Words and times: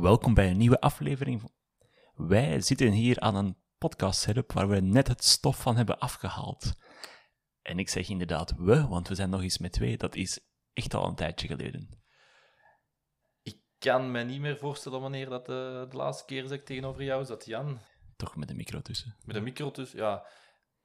Welkom 0.00 0.34
bij 0.34 0.50
een 0.50 0.56
nieuwe 0.56 0.80
aflevering. 0.80 1.52
Wij 2.14 2.60
zitten 2.60 2.90
hier 2.90 3.20
aan 3.20 3.34
een 3.34 3.56
podcast 3.78 4.20
setup 4.20 4.52
waar 4.52 4.68
we 4.68 4.80
net 4.80 5.08
het 5.08 5.24
stof 5.24 5.60
van 5.60 5.76
hebben 5.76 5.98
afgehaald. 5.98 6.72
En 7.62 7.78
ik 7.78 7.88
zeg 7.88 8.08
inderdaad 8.08 8.54
we, 8.56 8.86
want 8.88 9.08
we 9.08 9.14
zijn 9.14 9.30
nog 9.30 9.42
eens 9.42 9.58
met 9.58 9.72
twee. 9.72 9.96
Dat 9.96 10.14
is 10.14 10.40
echt 10.72 10.94
al 10.94 11.06
een 11.08 11.14
tijdje 11.14 11.46
geleden. 11.46 12.02
Ik 13.42 13.56
kan 13.78 14.10
me 14.10 14.22
niet 14.22 14.40
meer 14.40 14.56
voorstellen 14.56 15.00
wanneer 15.00 15.28
dat 15.28 15.46
de, 15.46 15.86
de 15.90 15.96
laatste 15.96 16.24
keer 16.24 16.42
is 16.42 16.48
dat 16.48 16.58
ik 16.58 16.64
tegenover 16.64 17.02
jou 17.02 17.24
zat, 17.24 17.46
Jan. 17.46 17.80
Toch 18.16 18.36
met 18.36 18.50
een 18.50 18.56
micro 18.56 18.80
tussen. 18.80 19.16
Met 19.24 19.36
een 19.36 19.42
micro 19.42 19.70
tussen, 19.70 19.98
ja. 19.98 20.26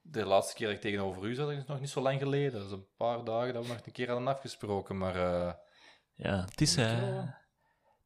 De 0.02 0.26
laatste 0.26 0.56
keer 0.56 0.68
dat 0.68 0.76
ik 0.76 0.82
tegenover 0.82 1.26
u 1.26 1.36
zat, 1.36 1.52
is 1.52 1.66
nog 1.66 1.80
niet 1.80 1.90
zo 1.90 2.02
lang 2.02 2.20
geleden. 2.20 2.52
Dat 2.52 2.66
is 2.66 2.72
een 2.72 2.88
paar 2.98 3.24
dagen 3.24 3.54
dat 3.54 3.64
we 3.68 3.74
nog 3.74 3.86
een 3.86 3.92
keer 3.92 4.08
hadden 4.10 4.28
afgesproken, 4.28 4.98
maar... 4.98 5.16
eh, 5.16 5.54
Ja, 6.14 6.42
het 6.42 6.62
is, 6.62 6.78
eh, 6.78 7.28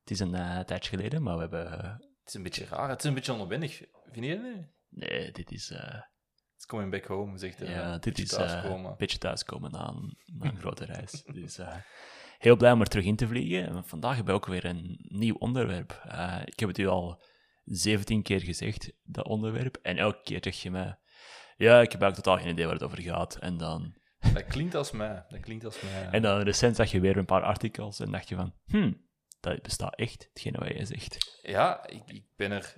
het 0.10 0.20
is 0.20 0.26
een 0.28 0.36
eh, 0.36 0.60
tijdje 0.60 0.90
geleden, 0.90 1.24
maar 1.24 1.36
we 1.36 1.40
hebben... 1.42 1.72
eh, 1.84 1.92
het 1.94 2.28
is 2.28 2.34
een 2.34 2.44
beetje 2.44 2.66
raar, 2.66 2.90
het 2.90 3.00
is 3.00 3.06
een 3.06 3.14
beetje 3.14 3.34
onwennig. 3.34 3.78
Vind 4.12 4.26
je 4.26 4.32
het 4.32 4.44
niet? 4.44 4.66
nee, 4.90 5.32
dit 5.32 5.52
is... 5.52 5.70
eh, 5.72 6.02
It's 6.56 6.66
coming 6.68 6.92
back 6.92 7.06
home, 7.06 7.38
zegt 7.38 7.60
hij. 7.60 7.70
ja, 7.70 7.98
dit 7.98 8.20
is 8.20 8.30
thuiskomen. 8.30 8.92
een 8.92 8.98
beetje 8.98 9.18
thuiskomen 9.18 9.72
na 9.72 9.88
een, 9.88 10.18
na 10.26 10.50
een 10.50 10.58
grote 10.66 10.86
reis. 10.86 11.24
Dus 11.24 11.60
heel 12.38 12.56
blij 12.56 12.72
om 12.72 12.82
er 12.82 12.88
terug 12.88 13.06
in 13.06 13.16
te 13.16 13.28
vliegen. 13.28 13.68
En 13.68 13.86
vandaag 13.86 14.16
hebben 14.16 14.34
we 14.34 14.40
ook 14.40 14.46
weer 14.48 14.66
een 14.66 15.00
nieuw 15.10 15.36
onderwerp. 15.36 15.92
Ik 16.46 16.60
heb 16.60 16.70
het 16.70 16.78
u 16.78 16.88
al 16.88 17.24
17 17.64 18.24
keer 18.24 18.42
gezegd, 18.42 18.92
dat 19.04 19.26
onderwerp. 19.26 19.78
En 19.82 19.98
elke 19.98 20.22
keer 20.24 20.40
zeg 20.44 20.56
je 20.62 20.72
me... 20.72 20.96
Ja, 21.58 21.82
ik 21.82 21.92
heb 21.92 22.02
eigenlijk 22.02 22.16
totaal 22.16 22.38
geen 22.38 22.52
idee 22.52 22.66
waar 22.66 22.74
het 22.74 22.84
over 22.84 23.02
gaat. 23.02 23.36
En 23.36 23.58
dan, 23.58 23.94
Dat 24.34 24.46
klinkt 24.46 24.76
als 24.76 24.92
mij. 24.92 25.26
Dat 25.30 25.40
klinkt 25.40 25.66
als 25.66 25.82
mij. 25.82 25.92
ja. 26.02 26.12
en 26.12 26.22
dan 26.22 26.40
recent 26.42 26.76
zag 26.76 26.92
je 26.92 27.00
weer 27.00 27.18
een 27.18 27.26
paar 27.26 27.44
artikels 27.44 28.00
en 28.00 28.12
dacht 28.12 28.30
je 28.30 28.36
van... 28.36 28.54
Hmm, 28.66 29.08
dat 29.40 29.62
bestaat 29.62 29.96
echt, 29.96 30.30
hetgene 30.34 30.58
wat 30.58 30.78
je 30.78 30.86
zegt. 30.86 31.40
Ja, 31.42 31.88
ik, 31.88 32.04
ik 32.06 32.24
ben 32.36 32.52
er... 32.52 32.74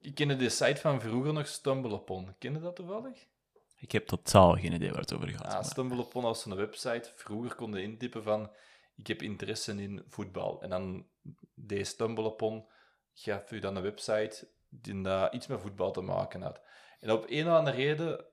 Ik 0.00 0.14
kende 0.14 0.36
de 0.36 0.48
site 0.48 0.80
van 0.80 1.00
vroeger 1.00 1.32
nog, 1.32 1.46
StumbleUpon. 1.46 2.34
Ken 2.38 2.52
je 2.52 2.60
dat 2.60 2.76
toevallig? 2.76 3.26
Ik 3.76 3.92
heb 3.92 4.06
totaal 4.06 4.52
geen 4.56 4.72
idee 4.72 4.90
waar 4.90 5.00
het 5.00 5.14
over 5.14 5.28
gaat. 5.28 5.46
Ja, 5.46 5.52
maar- 5.52 5.64
StumbleUpon 5.64 6.22
was 6.22 6.44
een 6.44 6.56
website. 6.56 7.12
Vroeger 7.14 7.54
kon 7.54 7.72
je 7.72 7.82
intypen 7.82 8.22
van 8.22 8.50
ik 8.96 9.06
heb 9.06 9.22
interesse 9.22 9.82
in 9.82 10.04
voetbal. 10.08 10.62
En 10.62 10.70
dan 10.70 11.06
deed 11.54 11.86
StumbleUpon, 11.86 12.66
gaf 13.14 13.50
u 13.50 13.58
dan 13.58 13.76
een 13.76 13.82
website 13.82 14.48
die 14.68 15.02
daar 15.02 15.32
iets 15.34 15.46
met 15.46 15.60
voetbal 15.60 15.92
te 15.92 16.00
maken 16.00 16.42
had. 16.42 16.60
En 17.00 17.10
op 17.10 17.24
een 17.28 17.46
of 17.48 17.54
andere 17.54 17.76
reden 17.76 18.24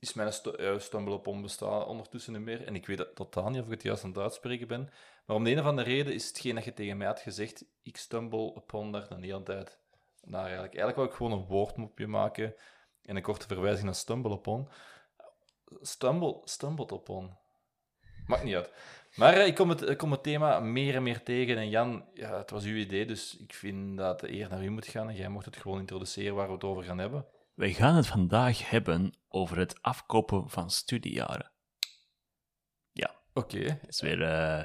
is 0.00 0.12
mijn 0.14 0.32
stu 0.32 0.50
eh, 0.50 0.78
StumbleUpon 0.78 1.42
bestaan 1.42 1.84
ondertussen 1.84 2.32
niet 2.32 2.42
meer. 2.42 2.66
En 2.66 2.74
ik 2.74 2.86
weet 2.86 2.96
dat 2.98 3.14
totaal 3.14 3.50
niet 3.50 3.60
of 3.60 3.66
ik 3.66 3.72
het 3.72 3.82
juist 3.82 4.04
aan 4.04 4.10
het 4.10 4.18
uitspreken 4.18 4.68
ben. 4.68 4.90
Maar 5.24 5.36
om 5.36 5.44
de 5.44 5.50
een 5.50 5.58
of 5.58 5.64
andere 5.64 5.88
reden 5.88 6.14
is 6.14 6.28
hetgeen 6.28 6.54
dat 6.54 6.64
je 6.64 6.74
tegen 6.74 6.96
mij 6.96 7.06
had 7.06 7.20
gezegd, 7.20 7.64
ik 7.82 7.96
stumble 7.96 8.54
upon 8.56 8.92
daar 8.92 9.08
dan 9.08 9.20
niet 9.20 9.32
altijd 9.32 9.78
naar 10.24 10.44
eigenlijk. 10.44 10.74
Eigenlijk 10.74 10.96
wou 10.96 11.08
ik 11.08 11.14
gewoon 11.14 11.32
een 11.32 11.46
woordmopje 11.46 12.06
maken 12.06 12.54
en 13.04 13.16
een 13.16 13.22
korte 13.22 13.46
verwijzing 13.46 13.84
naar 13.84 13.94
StumbleUpon. 13.94 14.68
Stumble, 15.80 16.40
stumbled 16.44 16.92
upon. 16.92 17.36
Maakt 18.26 18.44
niet 18.44 18.54
uit. 18.54 18.72
Maar 19.14 19.32
eh, 19.32 19.46
ik, 19.46 19.54
kom 19.54 19.68
het, 19.68 19.96
kom 19.96 20.10
het 20.10 20.22
thema 20.22 20.60
meer 20.60 20.94
en 20.94 21.02
meer 21.02 21.22
tegen. 21.22 21.56
En 21.56 21.68
Jan, 21.68 22.04
ja, 22.14 22.38
het 22.38 22.50
was 22.50 22.64
uw 22.64 22.76
idee, 22.76 23.06
dus 23.06 23.36
ik 23.36 23.54
vind 23.54 23.96
dat 23.96 24.20
de 24.20 24.32
eer 24.32 24.48
naar 24.48 24.64
u 24.64 24.70
moet 24.70 24.86
gaan. 24.86 25.08
En 25.08 25.14
jij 25.14 25.28
mocht 25.28 25.44
het 25.44 25.56
gewoon 25.56 25.78
introduceren 25.78 26.34
waar 26.34 26.46
we 26.46 26.52
het 26.52 26.64
over 26.64 26.84
gaan 26.84 26.98
hebben. 26.98 27.26
Wij 27.58 27.72
gaan 27.72 27.94
het 27.94 28.06
vandaag 28.06 28.70
hebben 28.70 29.18
over 29.28 29.58
het 29.58 29.82
afkopen 29.82 30.50
van 30.50 30.70
studiejaren. 30.70 31.52
Oké. 33.32 33.64
Dat, 33.64 33.88
is 33.88 34.00
weer, 34.00 34.22
eh, 34.22 34.64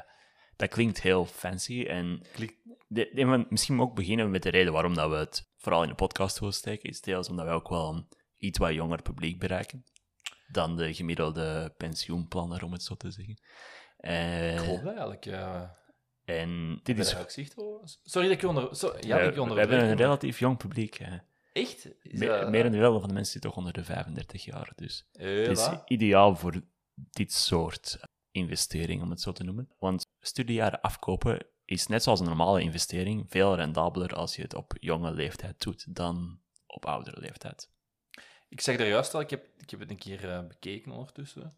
dat 0.56 0.70
klinkt 0.70 1.02
heel 1.02 1.26
fancy. 1.26 1.84
En 1.84 2.22
Klik- 2.34 2.58
de, 2.88 3.46
misschien 3.50 3.80
ook 3.80 3.96
beginnen 3.96 4.32
met 4.32 4.44
de 4.44 4.50
reden 4.50 4.74
waarom 4.74 4.94
dat 4.94 5.10
we 5.10 5.16
het 5.16 5.52
vooral 5.58 5.84
in 5.84 5.90
de 5.90 5.96
podcast 5.96 6.40
willen 6.40 6.54
steken. 6.54 6.90
Is 6.90 7.02
deels 7.02 7.30
omdat 7.30 7.46
wij 7.46 7.54
ook 7.54 7.70
wel 7.70 7.94
een 7.94 8.08
iets 8.38 8.58
wat 8.58 8.74
jonger 8.74 9.02
publiek 9.02 9.40
bereiken 9.40 9.84
dan 10.48 10.78
de 10.78 10.94
gemiddelde 10.94 11.74
pensioenplanner, 11.78 12.64
om 12.64 12.72
het 12.72 12.84
zo 12.84 12.96
te 12.96 13.12
zeggen. 13.12 13.42
Eh, 13.98 14.54
Ik 14.54 14.84
dat 14.84 14.86
eigenlijk. 14.86 15.24
Ja. 15.24 15.78
en 16.26 16.80
dit 16.84 17.00
is... 17.00 17.16
Sorry 18.04 18.28
dat 18.28 18.38
ik 18.38 18.50
onder... 18.50 18.76
So, 18.76 18.88
ja, 19.00 19.20
ik 19.20 19.36
je 19.36 19.44
we 19.46 19.60
hebben 19.60 19.84
een 19.90 19.96
relatief 19.96 20.40
jong 20.40 20.58
publiek. 20.58 20.98
hè. 20.98 21.18
Echt? 21.54 21.86
Is 22.02 22.20
Me- 22.20 22.26
dat- 22.26 22.50
Merendeel 22.50 23.00
van 23.00 23.08
de 23.08 23.14
mensen 23.14 23.32
zitten 23.32 23.50
toch 23.50 23.60
onder 23.60 23.74
de 23.74 23.84
35 23.84 24.44
jaar. 24.46 24.72
Dus 24.76 25.06
Eh, 25.12 25.48
Het 25.48 25.58
is 25.58 25.70
ideaal 25.86 26.36
voor 26.36 26.62
dit 26.94 27.34
soort 27.34 28.00
investering, 28.32 29.02
om 29.02 29.10
het 29.10 29.22
zo 29.22 29.32
te 29.32 29.44
noemen. 29.44 29.70
Want 29.80 30.06
studiejaren 30.20 30.82
afkopen 30.82 31.46
is 31.66 31.88
net 31.88 32.04
zoals 32.04 32.20
een 32.20 32.26
normale 32.26 32.62
investering 32.62 33.26
veel 33.30 33.56
rendabeler 33.56 34.16
als 34.16 34.36
je 34.36 34.42
het 34.42 34.54
op 34.56 34.74
jonge 34.80 35.12
leeftijd 35.12 35.62
doet 35.62 35.96
dan 35.96 36.40
op 36.68 36.86
oudere 36.86 37.20
leeftijd. 37.20 37.70
Ik 38.50 38.62
zeg 38.62 38.78
daar 38.78 38.88
juist 38.88 39.14
al, 39.14 39.20
ik 39.22 39.30
heb, 39.30 39.46
ik 39.58 39.70
heb 39.70 39.80
het 39.80 39.90
een 39.90 39.98
keer 39.98 40.30
eh, 40.30 40.48
bekeken 40.48 40.92
ondertussen. 40.92 41.58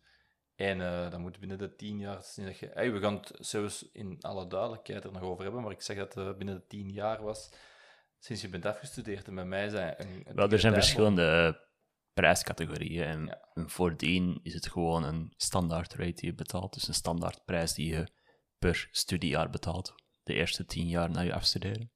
En 0.56 0.82
eh 0.82 1.12
dan 1.12 1.22
moet 1.22 1.40
binnen 1.40 1.58
de 1.58 1.76
tien 1.76 2.00
jaar... 2.00 2.24
sinds 2.24 2.50
dat 2.50 2.60
je- 2.60 2.72
hey, 2.74 2.92
we 2.92 3.00
gaan 3.00 3.14
het 3.16 3.32
zelfs 3.40 3.90
in 3.92 4.18
alle 4.22 4.48
duidelijkheid 4.48 5.04
er 5.04 5.12
nog 5.12 5.22
over 5.22 5.44
hebben, 5.44 5.62
maar 5.62 5.72
ik 5.72 5.82
zeg 5.82 5.98
dat 5.98 6.14
het 6.14 6.38
binnen 6.38 6.56
de 6.56 6.68
tien 6.68 6.90
jaar 6.90 7.24
was 7.24 7.50
sinds 8.20 8.42
je 8.42 8.50
bent 8.50 8.66
afgestudeerd. 8.66 9.28
En 9.28 9.36
bij 9.36 9.46
mij 9.46 9.70
zijn... 9.70 9.96
Een, 9.98 10.24
een 10.26 10.36
Wel, 10.36 10.50
er 10.50 10.60
zijn 10.60 10.74
verschillende 10.74 11.56
eh, 11.56 11.64
prijscategorieën 12.14 13.04
en 13.04 13.26
Ja. 13.26 13.68
voordien 13.68 14.40
is 14.44 14.54
het 14.54 14.68
gewoon 14.68 15.04
een 15.04 15.34
standaard 15.38 15.94
rate 15.94 16.14
die 16.14 16.26
je 16.26 16.36
betaalt, 16.36 16.74
dus 16.74 16.88
een 16.88 16.94
standaard 16.94 17.44
prijs 17.46 17.74
die 17.74 17.88
je 17.88 18.08
per 18.58 18.88
studiejaar 18.92 19.50
betaalt, 19.50 19.94
de 20.24 20.34
eerste 20.34 20.66
tien 20.66 20.88
jaar 20.88 21.10
na 21.10 21.22
je 21.22 21.34
afstuderen. 21.34 21.92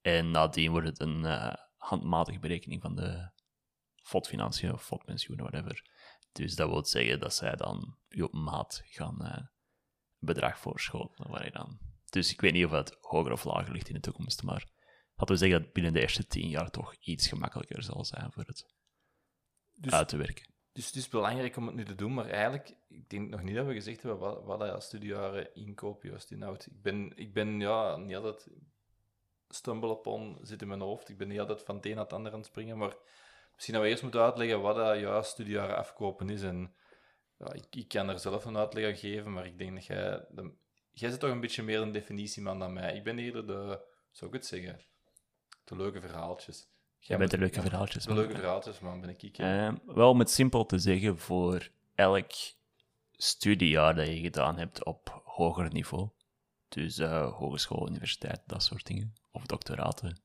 En 0.00 0.30
nadien 0.30 0.70
wordt 0.70 0.86
het 0.86 1.00
een 1.00 1.24
eh, 1.24 1.54
handmatige 1.76 2.38
berekening 2.38 2.82
van 2.82 2.94
de 2.94 3.30
FOD-financiën 4.02 4.72
of 4.72 4.84
FOD-pensioenen, 4.84 5.46
whatever. 5.50 5.90
Dus 6.32 6.54
dat 6.54 6.68
wil 6.68 6.84
zeggen 6.84 7.20
dat 7.20 7.34
zij 7.34 7.56
dan 7.56 7.98
je 8.08 8.24
op 8.24 8.32
maat 8.32 8.82
gaan 8.84 9.24
een 9.24 9.50
bedrag 10.18 10.58
voorschotelen, 10.58 11.30
waar 11.30 11.44
je 11.44 11.50
dan... 11.50 11.78
Dus 12.10 12.32
ik 12.32 12.40
weet 12.40 12.52
niet 12.52 12.64
of 12.64 12.70
het 12.70 12.96
hoger 13.00 13.32
of 13.32 13.44
lager 13.44 13.72
ligt 13.72 13.88
in 13.88 13.94
de 13.94 14.00
toekomst, 14.00 14.42
maar 14.42 14.66
laten 15.16 15.34
we 15.34 15.36
zeggen 15.36 15.56
dat 15.56 15.64
het 15.66 15.72
binnen 15.72 15.92
de 15.92 16.00
eerste 16.00 16.26
tien 16.26 16.48
jaar 16.48 16.70
toch 16.70 16.94
iets 16.94 17.28
gemakkelijker 17.28 17.82
zal 17.82 18.04
zijn 18.04 18.32
voor 18.32 18.44
het 18.44 18.66
Dus, 19.72 19.92
uit 19.92 20.08
te 20.08 20.16
werken. 20.16 20.46
dus 20.72 20.86
het 20.86 20.94
is 20.94 21.08
belangrijk 21.08 21.56
om 21.56 21.66
het 21.66 21.74
nu 21.74 21.84
te 21.84 21.94
doen, 21.94 22.14
maar 22.14 22.26
eigenlijk, 22.28 22.74
ik 22.88 23.10
denk 23.10 23.28
nog 23.28 23.42
niet 23.42 23.54
dat 23.54 23.66
we 23.66 23.72
gezegd 23.72 24.02
hebben 24.02 24.20
wat, 24.20 24.44
wat 24.44 24.58
dat 24.58 24.82
studiejaren 24.82 25.54
inkoop 25.54 26.02
juist 26.02 26.30
inhoudt. 26.30 26.66
Ik 26.66 26.82
ben, 26.82 27.12
ik 27.16 27.32
ben 27.32 27.60
ja, 27.60 27.96
niet 27.96 28.16
altijd 28.16 28.48
stumble 29.48 29.90
upon 29.90 30.38
zit 30.42 30.62
in 30.62 30.68
mijn 30.68 30.80
hoofd. 30.80 31.08
Ik 31.08 31.18
ben 31.18 31.28
niet 31.28 31.40
altijd 31.40 31.62
van 31.62 31.76
het 31.76 31.86
een 31.86 31.94
naar 31.94 32.04
het 32.04 32.12
ander 32.12 32.32
aan 32.32 32.38
het 32.38 32.46
springen, 32.48 32.78
maar 32.78 32.96
misschien 33.54 33.74
dat 33.74 33.82
we 33.82 33.88
eerst 33.88 34.02
moeten 34.02 34.20
uitleggen 34.20 34.60
wat 34.60 34.76
dat 34.76 34.98
juist 34.98 35.30
studiejaren 35.30 35.76
afkopen 35.76 36.30
is. 36.30 36.42
En 36.42 36.74
ja, 37.38 37.52
ik, 37.52 37.66
ik 37.70 37.88
kan 37.88 38.08
er 38.08 38.18
zelf 38.18 38.44
een 38.44 38.56
uitleg 38.56 38.86
aan 38.86 38.96
geven, 38.96 39.32
maar 39.32 39.46
ik 39.46 39.58
denk 39.58 39.74
dat 39.74 39.86
jij... 39.86 40.26
De, 40.30 40.52
jij 40.90 41.10
zit 41.10 41.20
toch 41.20 41.30
een 41.30 41.40
beetje 41.40 41.62
meer 41.62 41.80
een 41.80 41.92
definitieman 41.92 42.58
dan 42.58 42.72
mij. 42.72 42.96
Ik 42.96 43.04
ben 43.04 43.18
eerder 43.18 43.46
de... 43.46 43.80
Zou 44.10 44.30
ik 44.30 44.36
het 44.36 44.46
zeggen? 44.46 44.80
De 45.64 45.76
leuke 45.76 46.00
verhaaltjes. 46.00 46.68
Jij 46.98 47.18
bent 47.18 47.30
de 47.30 47.38
leuke 47.38 47.60
verhaaltjes. 47.60 48.04
De 48.06 48.14
leuke 48.14 48.34
verhaaltjes, 48.34 48.80
man, 48.80 49.00
ben 49.00 49.10
ik. 49.10 49.36
hè. 49.36 49.68
Eh, 49.68 49.74
wel 49.86 50.10
om 50.10 50.18
het 50.18 50.30
simpel 50.30 50.66
te 50.66 50.78
zeggen, 50.78 51.18
voor 51.18 51.70
elk 51.94 52.30
studiejaar 53.12 53.94
dat 53.94 54.06
je 54.06 54.20
gedaan 54.20 54.58
hebt 54.58 54.84
op 54.84 55.22
hoger 55.24 55.72
niveau, 55.72 56.08
dus 56.68 56.98
eh, 56.98 57.32
hogeschool, 57.32 57.88
universiteit, 57.88 58.40
dat 58.46 58.62
soort 58.62 58.86
dingen, 58.86 59.14
of 59.30 59.46
doctoraten, 59.46 60.20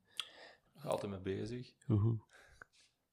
Nog 0.74 0.86
altijd 0.86 1.12
mee 1.12 1.20
bezig. 1.20 1.72
Woehoe. 1.86 2.18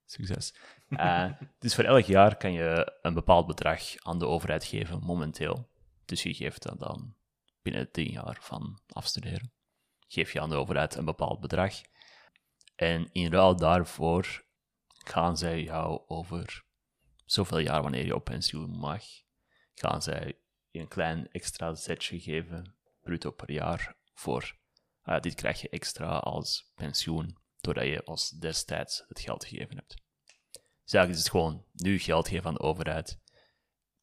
Succes. 0.06 0.54
Eh, 0.90 1.32
dus 1.60 1.76
voor 1.76 1.84
elk 1.84 2.06
jaar 2.06 2.38
kan 2.38 2.52
je 2.54 2.98
een 3.02 3.14
bepaald 3.14 3.48
bedrag 3.48 3.82
aan 3.98 4.20
de 4.20 4.28
overheid 4.28 4.64
geven, 4.66 5.00
momenteel. 5.04 5.70
Dus 6.06 6.24
je 6.24 6.34
geeft 6.34 6.64
dat 6.64 6.80
dan 6.80 7.16
binnen 7.62 7.92
tien 7.92 8.12
jaar 8.12 8.38
van 8.42 8.80
afstuderen. 8.88 9.52
Geef 10.08 10.34
je 10.34 10.42
aan 10.42 10.50
de 10.50 10.56
overheid 10.56 10.96
een 10.96 11.06
bepaald 11.06 11.40
bedrag. 11.40 11.74
En 12.76 13.10
in 13.12 13.32
ruil 13.32 13.56
daarvoor 13.56 14.46
gaan 14.88 15.38
zij 15.38 15.64
jou 15.64 16.02
over 16.08 16.66
zoveel 17.26 17.58
jaar, 17.58 17.82
wanneer 17.82 18.06
je 18.06 18.16
op 18.16 18.24
pensioen 18.24 18.70
mag, 18.70 19.04
gaan 19.74 20.02
zij 20.02 20.40
je 20.70 20.80
een 20.80 20.88
klein 20.88 21.32
extra 21.32 21.76
zetje 21.76 22.20
geven, 22.20 22.76
bruto 23.02 23.32
per 23.32 23.52
jaar, 23.52 23.98
voor 24.14 24.58
ah, 25.02 25.22
dit 25.22 25.36
krijg 25.36 25.62
je 25.62 25.70
extra 25.70 26.18
als 26.18 26.72
pensioen, 26.76 27.38
doordat 27.62 27.86
je 27.86 28.06
ons 28.06 28.30
destijds 28.30 29.04
het 29.08 29.20
geld 29.20 29.46
gegeven 29.46 29.76
hebt. 29.76 30.04
Dus 30.84 30.94
eigenlijk 30.94 31.12
is 31.12 31.20
het 31.20 31.30
gewoon 31.30 31.66
nu 31.72 32.00
geld 32.00 32.28
geven 32.28 32.46
aan 32.46 32.54
de 32.54 32.60
overheid, 32.60 33.20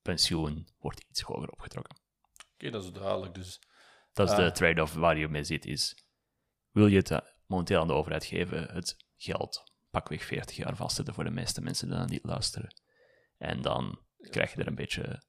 pensioen 0.03 0.69
wordt 0.79 1.05
iets 1.09 1.21
hoger 1.21 1.51
opgetrokken. 1.51 1.97
Oké, 2.55 2.71
dat 2.71 2.85
is 2.85 2.93
duidelijk. 2.93 3.35
Dus 3.35 3.61
Dat 4.13 4.31
is 4.31 4.37
de 4.37 4.53
trade-off 4.53 4.95
waar 4.95 5.19
je 5.19 5.29
mee 5.29 5.45
zit, 5.45 5.65
is 5.65 6.05
wil 6.71 6.87
je 6.87 6.97
het 6.97 7.11
eh, 7.11 7.19
momenteel 7.53 7.81
aan 7.81 7.87
de 7.87 7.93
overheid 7.93 8.25
geven, 8.25 8.75
het 8.75 8.97
geld 9.17 9.73
pakweg 9.91 10.25
40 10.25 10.57
jaar 10.57 10.77
vastzetten 10.77 11.15
voor 11.15 11.25
de 11.25 11.31
meeste 11.31 11.63
mensen 11.63 11.89
die 11.89 11.97
dan 11.97 12.09
niet 12.09 12.25
luisteren. 12.25 12.75
En 13.39 13.63
dan 13.63 14.01
krijg 14.31 14.55
je 14.55 14.61
er 14.61 14.67
een 14.67 14.75
beetje 14.75 15.23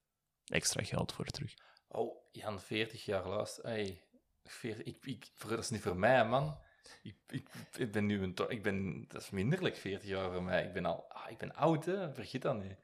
extra 0.46 0.84
geld 0.84 1.14
voor 1.14 1.25
terug. 1.25 1.54
Oh, 1.88 2.16
Jan, 2.31 2.60
40 2.60 3.06
jaar 3.06 3.28
luister. 3.28 3.64
Hey, 3.64 4.04
40, 4.44 4.86
ik, 4.86 5.06
ik, 5.06 5.31
dat 5.48 5.60
is 5.60 5.70
niet 5.70 5.81
voor 5.81 5.98
mij, 5.98 6.25
man. 6.25 6.58
Ik, 7.02 7.16
ik, 7.28 7.50
ik 7.78 7.92
ben 7.92 8.06
nu 8.06 8.22
een... 8.22 8.36
Ik 8.48 8.64
ben, 8.64 9.06
dat 9.08 9.22
is 9.22 9.30
minderlijk 9.30 9.75
40 9.75 10.10
jaar 10.10 10.31
voor 10.31 10.44
mij. 10.44 10.66
Ik 10.66 10.74
ben 10.74 10.86
al... 10.86 11.06
Ah, 11.10 11.31
ik 11.31 11.38
ben 11.38 11.56
oud, 11.56 11.86
hè. 11.86 12.14
Vergeet 12.14 12.42
dat 12.42 12.64
niet. 12.64 12.78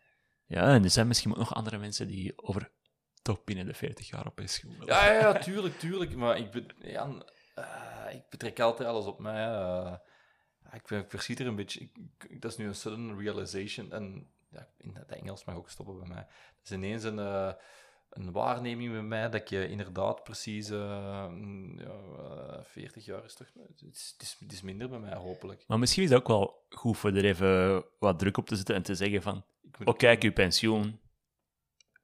Ja, 0.46 0.74
en 0.74 0.84
er 0.84 0.90
zijn 0.90 1.08
misschien 1.08 1.32
ook 1.32 1.38
nog 1.38 1.54
andere 1.54 1.78
mensen 1.78 2.08
die 2.08 2.34
over 2.36 2.72
toch 3.22 3.44
binnen 3.44 3.66
de 3.66 3.74
40 3.74 4.10
jaar 4.10 4.26
op 4.26 4.36
pensioen 4.36 4.72
willen. 4.80 4.96
Ja, 4.96 5.12
ja, 5.12 5.40
tuurlijk, 5.40 5.80
tuurlijk. 5.80 6.16
Maar 6.16 6.38
ik, 6.38 6.52
be, 6.52 6.66
Jan, 6.82 7.30
eh, 7.56 7.99
ik 8.10 8.30
betrek 8.30 8.60
altijd 8.60 8.90
alles 8.90 9.06
op 9.06 9.20
mij. 9.20 9.46
eh. 9.48 9.94
ik, 10.74 10.90
ik 10.90 11.10
verschiet 11.10 11.40
er 11.40 11.48
een 11.48 11.56
beetje... 11.56 11.80
Ik, 11.80 11.92
ik- 12.30 12.42
dat 12.42 12.52
is 12.52 12.58
nu 12.58 12.66
een 12.68 12.76
sudden 12.76 13.20
realization. 13.20 13.92
En 13.92 14.28
ja, 14.50 14.68
in 14.78 14.96
het 14.96 15.12
Engels 15.12 15.46
mag 15.46 15.56
ook 15.56 15.70
stoppen 15.70 15.98
bij 16.00 16.08
mij. 16.08 16.24
Dat 16.26 16.64
is 16.64 16.72
ineens 16.72 17.04
een... 17.04 17.20
eh, 17.20 17.54
een 18.10 18.32
waarneming 18.32 18.92
bij 18.92 19.02
mij 19.02 19.30
dat 19.30 19.50
je 19.50 19.68
inderdaad 19.70 20.24
precies 20.24 20.70
eh, 20.70 21.28
mm, 21.28 21.80
ja, 21.80 21.90
eh, 22.18 22.64
40 22.64 23.06
jaar 23.06 23.24
is 23.24 23.34
toch. 23.36 23.48
Het 23.54 23.82
is, 23.92 24.10
het, 24.14 24.22
is, 24.22 24.36
het 24.40 24.52
is 24.52 24.62
minder 24.62 24.90
bij 24.90 25.00
mij, 25.00 25.16
hopelijk. 25.16 25.64
Maar 25.68 25.80
misschien 25.80 26.04
is 26.04 26.10
het 26.10 26.20
ook 26.20 26.28
wel 26.28 26.66
goed 26.70 26.98
voor 26.98 27.10
er 27.14 27.26
even 27.26 27.86
wat 28.00 28.20
druk 28.20 28.38
op 28.38 28.46
te 28.48 28.56
zetten 28.56 28.76
en 28.76 28.82
te 28.84 28.96
zeggen 28.96 29.22
van 29.22 29.46
oh 29.84 29.96
kijk, 29.98 30.24
uw 30.24 30.34
pensioen 30.34 31.00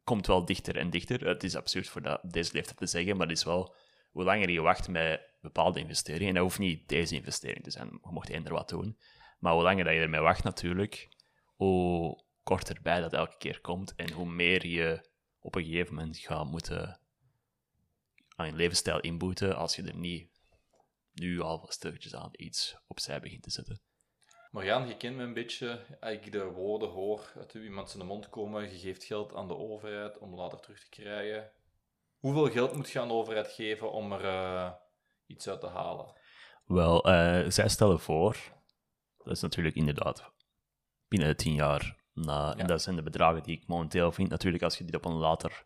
komt 0.03 0.27
wel 0.27 0.45
dichter 0.45 0.77
en 0.77 0.89
dichter. 0.89 1.27
Het 1.27 1.43
is 1.43 1.55
absurd 1.55 1.89
voor 1.89 2.01
dat, 2.01 2.19
deze 2.23 2.53
leeftijd 2.53 2.77
te 2.77 2.85
zeggen, 2.85 3.17
maar 3.17 3.27
het 3.27 3.37
is 3.37 3.43
wel 3.43 3.73
hoe 4.15 4.23
langer 4.23 4.49
je 4.49 4.61
wacht 4.61 4.87
met 4.87 5.21
bepaalde 5.41 5.79
investeringen, 5.79 6.27
en 6.27 6.33
dat 6.33 6.43
hoeft 6.43 6.59
niet 6.59 6.89
deze 6.89 7.15
investering 7.15 7.63
te 7.63 7.71
zijn, 7.71 7.87
je 7.87 8.11
mocht 8.11 8.29
eender 8.29 8.53
wat 8.53 8.69
doen, 8.69 8.97
maar 9.39 9.53
hoe 9.53 9.63
langer 9.63 9.83
dat 9.83 9.93
je 9.93 9.99
ermee 9.99 10.21
wacht 10.21 10.43
natuurlijk, 10.43 11.09
hoe 11.45 12.23
korter 12.43 12.79
bij 12.81 12.99
dat 12.99 13.13
elke 13.13 13.37
keer 13.37 13.61
komt 13.61 13.95
en 13.95 14.11
hoe 14.11 14.25
meer 14.25 14.67
je 14.67 15.09
op 15.39 15.55
een 15.55 15.63
gegeven 15.63 15.95
moment 15.95 16.17
gaat 16.17 16.45
moeten 16.45 16.99
aan 18.35 18.45
je 18.45 18.53
levensstijl 18.53 18.99
inboeten 18.99 19.55
als 19.55 19.75
je 19.75 19.83
er 19.83 19.95
niet 19.95 20.29
nu 21.13 21.41
al 21.41 21.65
stukjes 21.69 22.15
aan 22.15 22.31
iets 22.31 22.77
opzij 22.87 23.19
begint 23.19 23.43
te 23.43 23.51
zetten. 23.51 23.81
Maar 24.51 24.65
Jan, 24.65 24.87
je 24.87 24.97
kent 24.97 25.15
me 25.15 25.23
een 25.23 25.33
beetje. 25.33 25.85
Als 25.99 26.11
ik 26.13 26.31
de 26.31 26.43
woorden 26.43 26.89
hoor 26.89 27.31
uit 27.35 27.53
iemand 27.53 27.89
zijn 27.89 28.05
mond 28.05 28.29
komen, 28.29 28.71
je 28.71 28.77
geeft 28.77 29.03
geld 29.03 29.33
aan 29.33 29.47
de 29.47 29.55
overheid 29.55 30.17
om 30.17 30.35
later 30.35 30.59
terug 30.59 30.79
te 30.79 30.89
krijgen. 30.89 31.51
Hoeveel 32.25 32.49
geld 32.51 32.75
moet 32.75 32.89
je 32.89 32.99
aan 32.99 33.07
de 33.07 33.13
overheid 33.13 33.51
geven 33.51 33.91
om 33.91 34.11
er 34.11 34.25
eh, 34.25 34.71
iets 35.25 35.47
uit 35.49 35.59
te 35.61 35.67
halen? 35.67 36.13
Wel, 36.65 37.03
eh, 37.03 37.49
zij 37.49 37.69
stellen 37.69 37.99
voor, 37.99 38.37
dat 39.17 39.33
is 39.35 39.41
natuurlijk 39.41 39.75
inderdaad 39.75 40.31
binnen 41.07 41.27
de 41.29 41.35
tien 41.35 41.53
jaar 41.53 41.95
na, 42.13 42.47
Ja. 42.47 42.55
en 42.57 42.67
dat 42.67 42.81
zijn 42.81 42.95
de 42.95 43.01
bedragen 43.03 43.43
die 43.43 43.57
ik 43.57 43.67
momenteel 43.67 44.11
vind. 44.11 44.29
Natuurlijk, 44.29 44.63
als 44.63 44.77
je 44.77 44.83
dit 44.85 44.95
op 44.95 45.05
een 45.05 45.13
later 45.13 45.63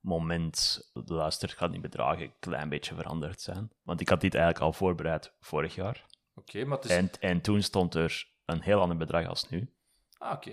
moment 0.00 0.90
luistert, 0.92 1.52
gaan 1.52 1.70
die 1.70 1.80
bedragen 1.80 2.22
een 2.22 2.34
klein 2.38 2.68
beetje 2.68 2.94
veranderd 2.94 3.40
zijn. 3.40 3.70
Want 3.82 4.00
ik 4.00 4.08
had 4.08 4.20
dit 4.20 4.34
eigenlijk 4.34 4.64
al 4.64 4.72
voorbereid 4.72 5.34
vorig 5.40 5.74
jaar. 5.74 6.06
Oké, 6.34 6.64
maar 6.64 6.84
is... 6.84 6.90
En, 6.90 7.10
en 7.20 7.40
toen 7.40 7.62
stond 7.62 7.94
er 7.94 8.28
een 8.44 8.60
heel 8.62 8.80
ander 8.80 8.96
bedrag 8.96 9.26
als 9.26 9.48
nu. 9.48 9.74
Ah, 10.18 10.32
oké. 10.32 10.50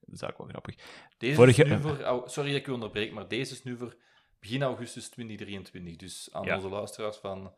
Dat 0.00 0.14
is 0.14 0.20
eigenlijk 0.22 0.38
wel 0.38 0.48
grappig. 0.48 0.74
Deze 1.18 1.34
Vorige- 1.34 1.62
is 1.64 1.68
nu 1.70 1.80
voor... 1.80 2.02
au- 2.02 2.28
Sorry 2.28 2.50
dat 2.50 2.60
ik 2.60 2.66
u 2.66 2.70
onderbreek, 2.72 3.12
maar 3.12 3.28
deze 3.28 3.52
is 3.52 3.62
nu 3.62 3.76
voor 3.76 3.96
begin 4.40 4.62
augustus 4.62 5.08
2023. 5.08 5.96
Dus 5.96 6.28
aan 6.32 6.44
Ja. 6.44 6.56
onze 6.56 6.68
luisteraars 6.68 7.16
van 7.16 7.54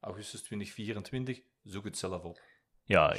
augustus 0.00 0.42
2024, 0.42 1.40
zoek 1.62 1.84
het 1.84 1.98
zelf 1.98 2.22
op. 2.22 2.40
Ja, 2.84 3.12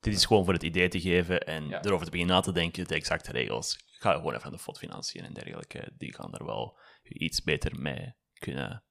dit 0.00 0.14
is 0.14 0.24
gewoon 0.24 0.44
voor 0.44 0.52
het 0.52 0.62
idee 0.62 0.88
te 0.88 1.00
geven 1.00 1.40
en 1.46 1.68
Ja. 1.68 1.84
erover 1.84 2.04
te 2.04 2.10
beginnen 2.10 2.34
na 2.36 2.42
te 2.42 2.52
denken, 2.52 2.86
de 2.86 2.94
exacte 2.94 3.32
regels. 3.32 3.84
Ga 3.86 4.12
gewoon 4.12 4.34
even 4.34 4.46
aan 4.46 4.52
de 4.52 4.58
FOD-financiën 4.58 5.24
en 5.24 5.32
dergelijke. 5.32 5.92
Die 5.96 6.14
gaan 6.14 6.34
er 6.34 6.44
wel 6.44 6.78
iets 7.02 7.42
beter 7.42 7.80
mee 7.80 8.14
kunnen 8.32 8.84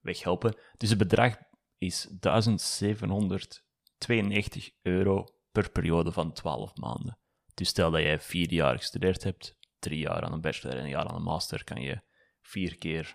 weghelpen. 0.00 0.58
Dus 0.76 0.88
het 0.88 0.98
bedrag 0.98 1.36
is 1.78 2.08
1792 2.20 4.70
euro 4.82 5.24
per 5.52 5.70
periode 5.70 6.12
van 6.12 6.32
12 6.32 6.76
maanden. 6.76 7.18
Dus 7.54 7.68
stel 7.68 7.90
dat 7.90 8.00
jij 8.02 8.20
vier 8.20 8.52
jaar 8.52 8.76
gestudeerd 8.78 9.22
hebt, 9.22 9.56
drie 9.78 9.98
jaar 9.98 10.22
aan 10.22 10.32
een 10.32 10.40
bachelor 10.40 10.76
en 10.76 10.82
een 10.84 10.88
jaar 10.90 11.06
aan 11.08 11.16
een 11.16 11.22
master, 11.22 11.64
kan 11.64 11.82
je 11.82 12.00
vier 12.46 12.78
keer 12.78 13.14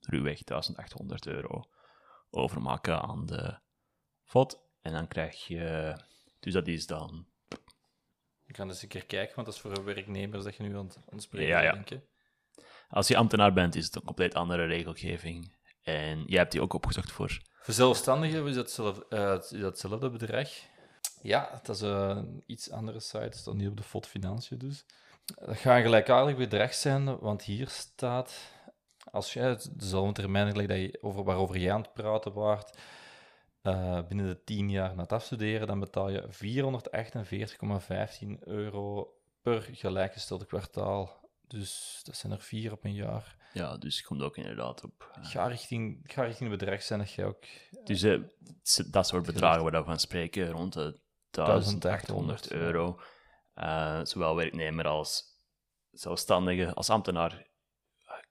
ruwweg 0.00 0.44
1800 0.44 1.26
euro 1.26 1.70
overmaken 2.30 3.02
aan 3.02 3.26
de 3.26 3.58
FOD. 4.24 4.60
En 4.80 4.92
dan 4.92 5.08
krijg 5.08 5.46
je... 5.46 5.94
Dus 6.40 6.52
dat 6.52 6.68
is 6.68 6.86
dan... 6.86 7.26
Ik 8.46 8.56
ga 8.56 8.64
eens 8.64 8.82
een 8.82 8.88
keer 8.88 9.06
kijken, 9.06 9.34
want 9.34 9.46
dat 9.46 9.56
is 9.56 9.60
voor 9.60 9.84
werknemers 9.84 10.44
dat 10.44 10.56
je 10.56 10.62
nu 10.62 10.76
aan 10.76 10.90
het, 11.06 11.22
spreken 11.22 11.48
Ja, 11.48 11.60
ja. 11.60 11.72
denk 11.72 11.90
ik. 11.90 12.02
Als 12.88 13.08
je 13.08 13.16
ambtenaar 13.16 13.52
bent, 13.52 13.74
is 13.74 13.84
het 13.84 13.96
een 13.96 14.02
compleet 14.02 14.34
andere 14.34 14.64
regelgeving. 14.64 15.56
En 15.82 16.24
jij 16.26 16.38
hebt 16.38 16.52
die 16.52 16.60
ook 16.60 16.72
opgezocht 16.72 17.12
voor... 17.12 17.42
Voor 17.52 17.74
zelfstandigen 17.74 18.46
is 18.46 18.54
dat, 18.54 18.70
zelf, 18.70 18.98
eh, 18.98 19.32
is 19.32 19.48
dat 19.48 19.60
hetzelfde 19.60 20.10
bedrag. 20.10 20.48
Ja, 21.22 21.60
dat 21.62 21.76
is 21.76 21.82
eh, 21.82 22.08
een 22.08 22.42
iets 22.46 22.70
andere 22.70 23.00
site. 23.00 23.18
Het 23.18 23.36
staat 23.36 23.54
niet 23.54 23.68
op 23.68 23.76
de 23.76 23.82
FOD 23.82 24.06
Financiën 24.06 24.58
dus. 24.58 24.84
Dat 25.24 25.56
gaat 25.56 25.82
gelijkaardig 25.82 26.36
bedrag 26.36 26.74
zijn, 26.74 27.18
want 27.18 27.42
hier 27.42 27.68
staat... 27.68 28.52
Als 29.10 29.32
jij 29.32 29.58
dezelfde 29.72 30.12
termijn 30.12 30.50
gelijk 30.50 30.68
dat 30.68 30.78
je 30.78 30.98
over, 31.00 31.24
waarover 31.24 31.58
jij 31.58 31.72
aan 31.72 31.80
het 31.82 31.92
praten 31.92 32.32
waart, 32.32 32.78
eh, 33.62 34.00
binnen 34.08 34.26
de 34.26 34.44
10 34.44 34.70
jaar 34.70 34.94
na 34.94 35.02
het 35.02 35.12
afstuderen, 35.12 35.66
dan 35.66 35.80
betaal 35.80 36.08
je 36.08 36.24
448,15 36.28 38.38
euro 38.44 39.14
per 39.42 39.68
gelijkgestelde 39.72 40.46
kwartaal. 40.46 41.22
Dus 41.46 42.00
dat 42.04 42.16
zijn 42.16 42.32
er 42.32 42.40
vier 42.40 42.72
op 42.72 42.84
een 42.84 42.92
jaar. 42.94 43.36
Ja, 43.52 43.76
dus 43.76 43.98
je 43.98 44.04
komt 44.04 44.22
ook 44.22 44.36
inderdaad 44.36 44.84
op... 44.84 45.10
eh, 45.14 45.24
Ga 45.30 45.46
richting, 45.46 46.00
ga 46.04 46.22
richting 46.22 46.50
het 46.50 46.58
bedrag 46.58 46.82
zijn 46.82 46.98
dat 46.98 47.12
jij 47.12 47.24
ook 47.24 47.44
Dus 47.84 48.02
eh, 48.02 48.18
s- 48.62 48.76
dat 48.76 49.06
soort 49.06 49.26
bedragen 49.26 49.62
waar 49.62 49.72
we 49.72 49.84
van 49.84 49.98
spreken, 49.98 50.50
rond 50.50 50.72
de 50.72 50.98
1800 51.30 52.50
euro. 52.50 53.00
Eh, 53.54 54.00
zowel 54.02 54.36
werknemer 54.36 54.86
als 54.86 55.24
zelfstandige. 55.90 56.74
Als 56.74 56.90
ambtenaar 56.90 57.46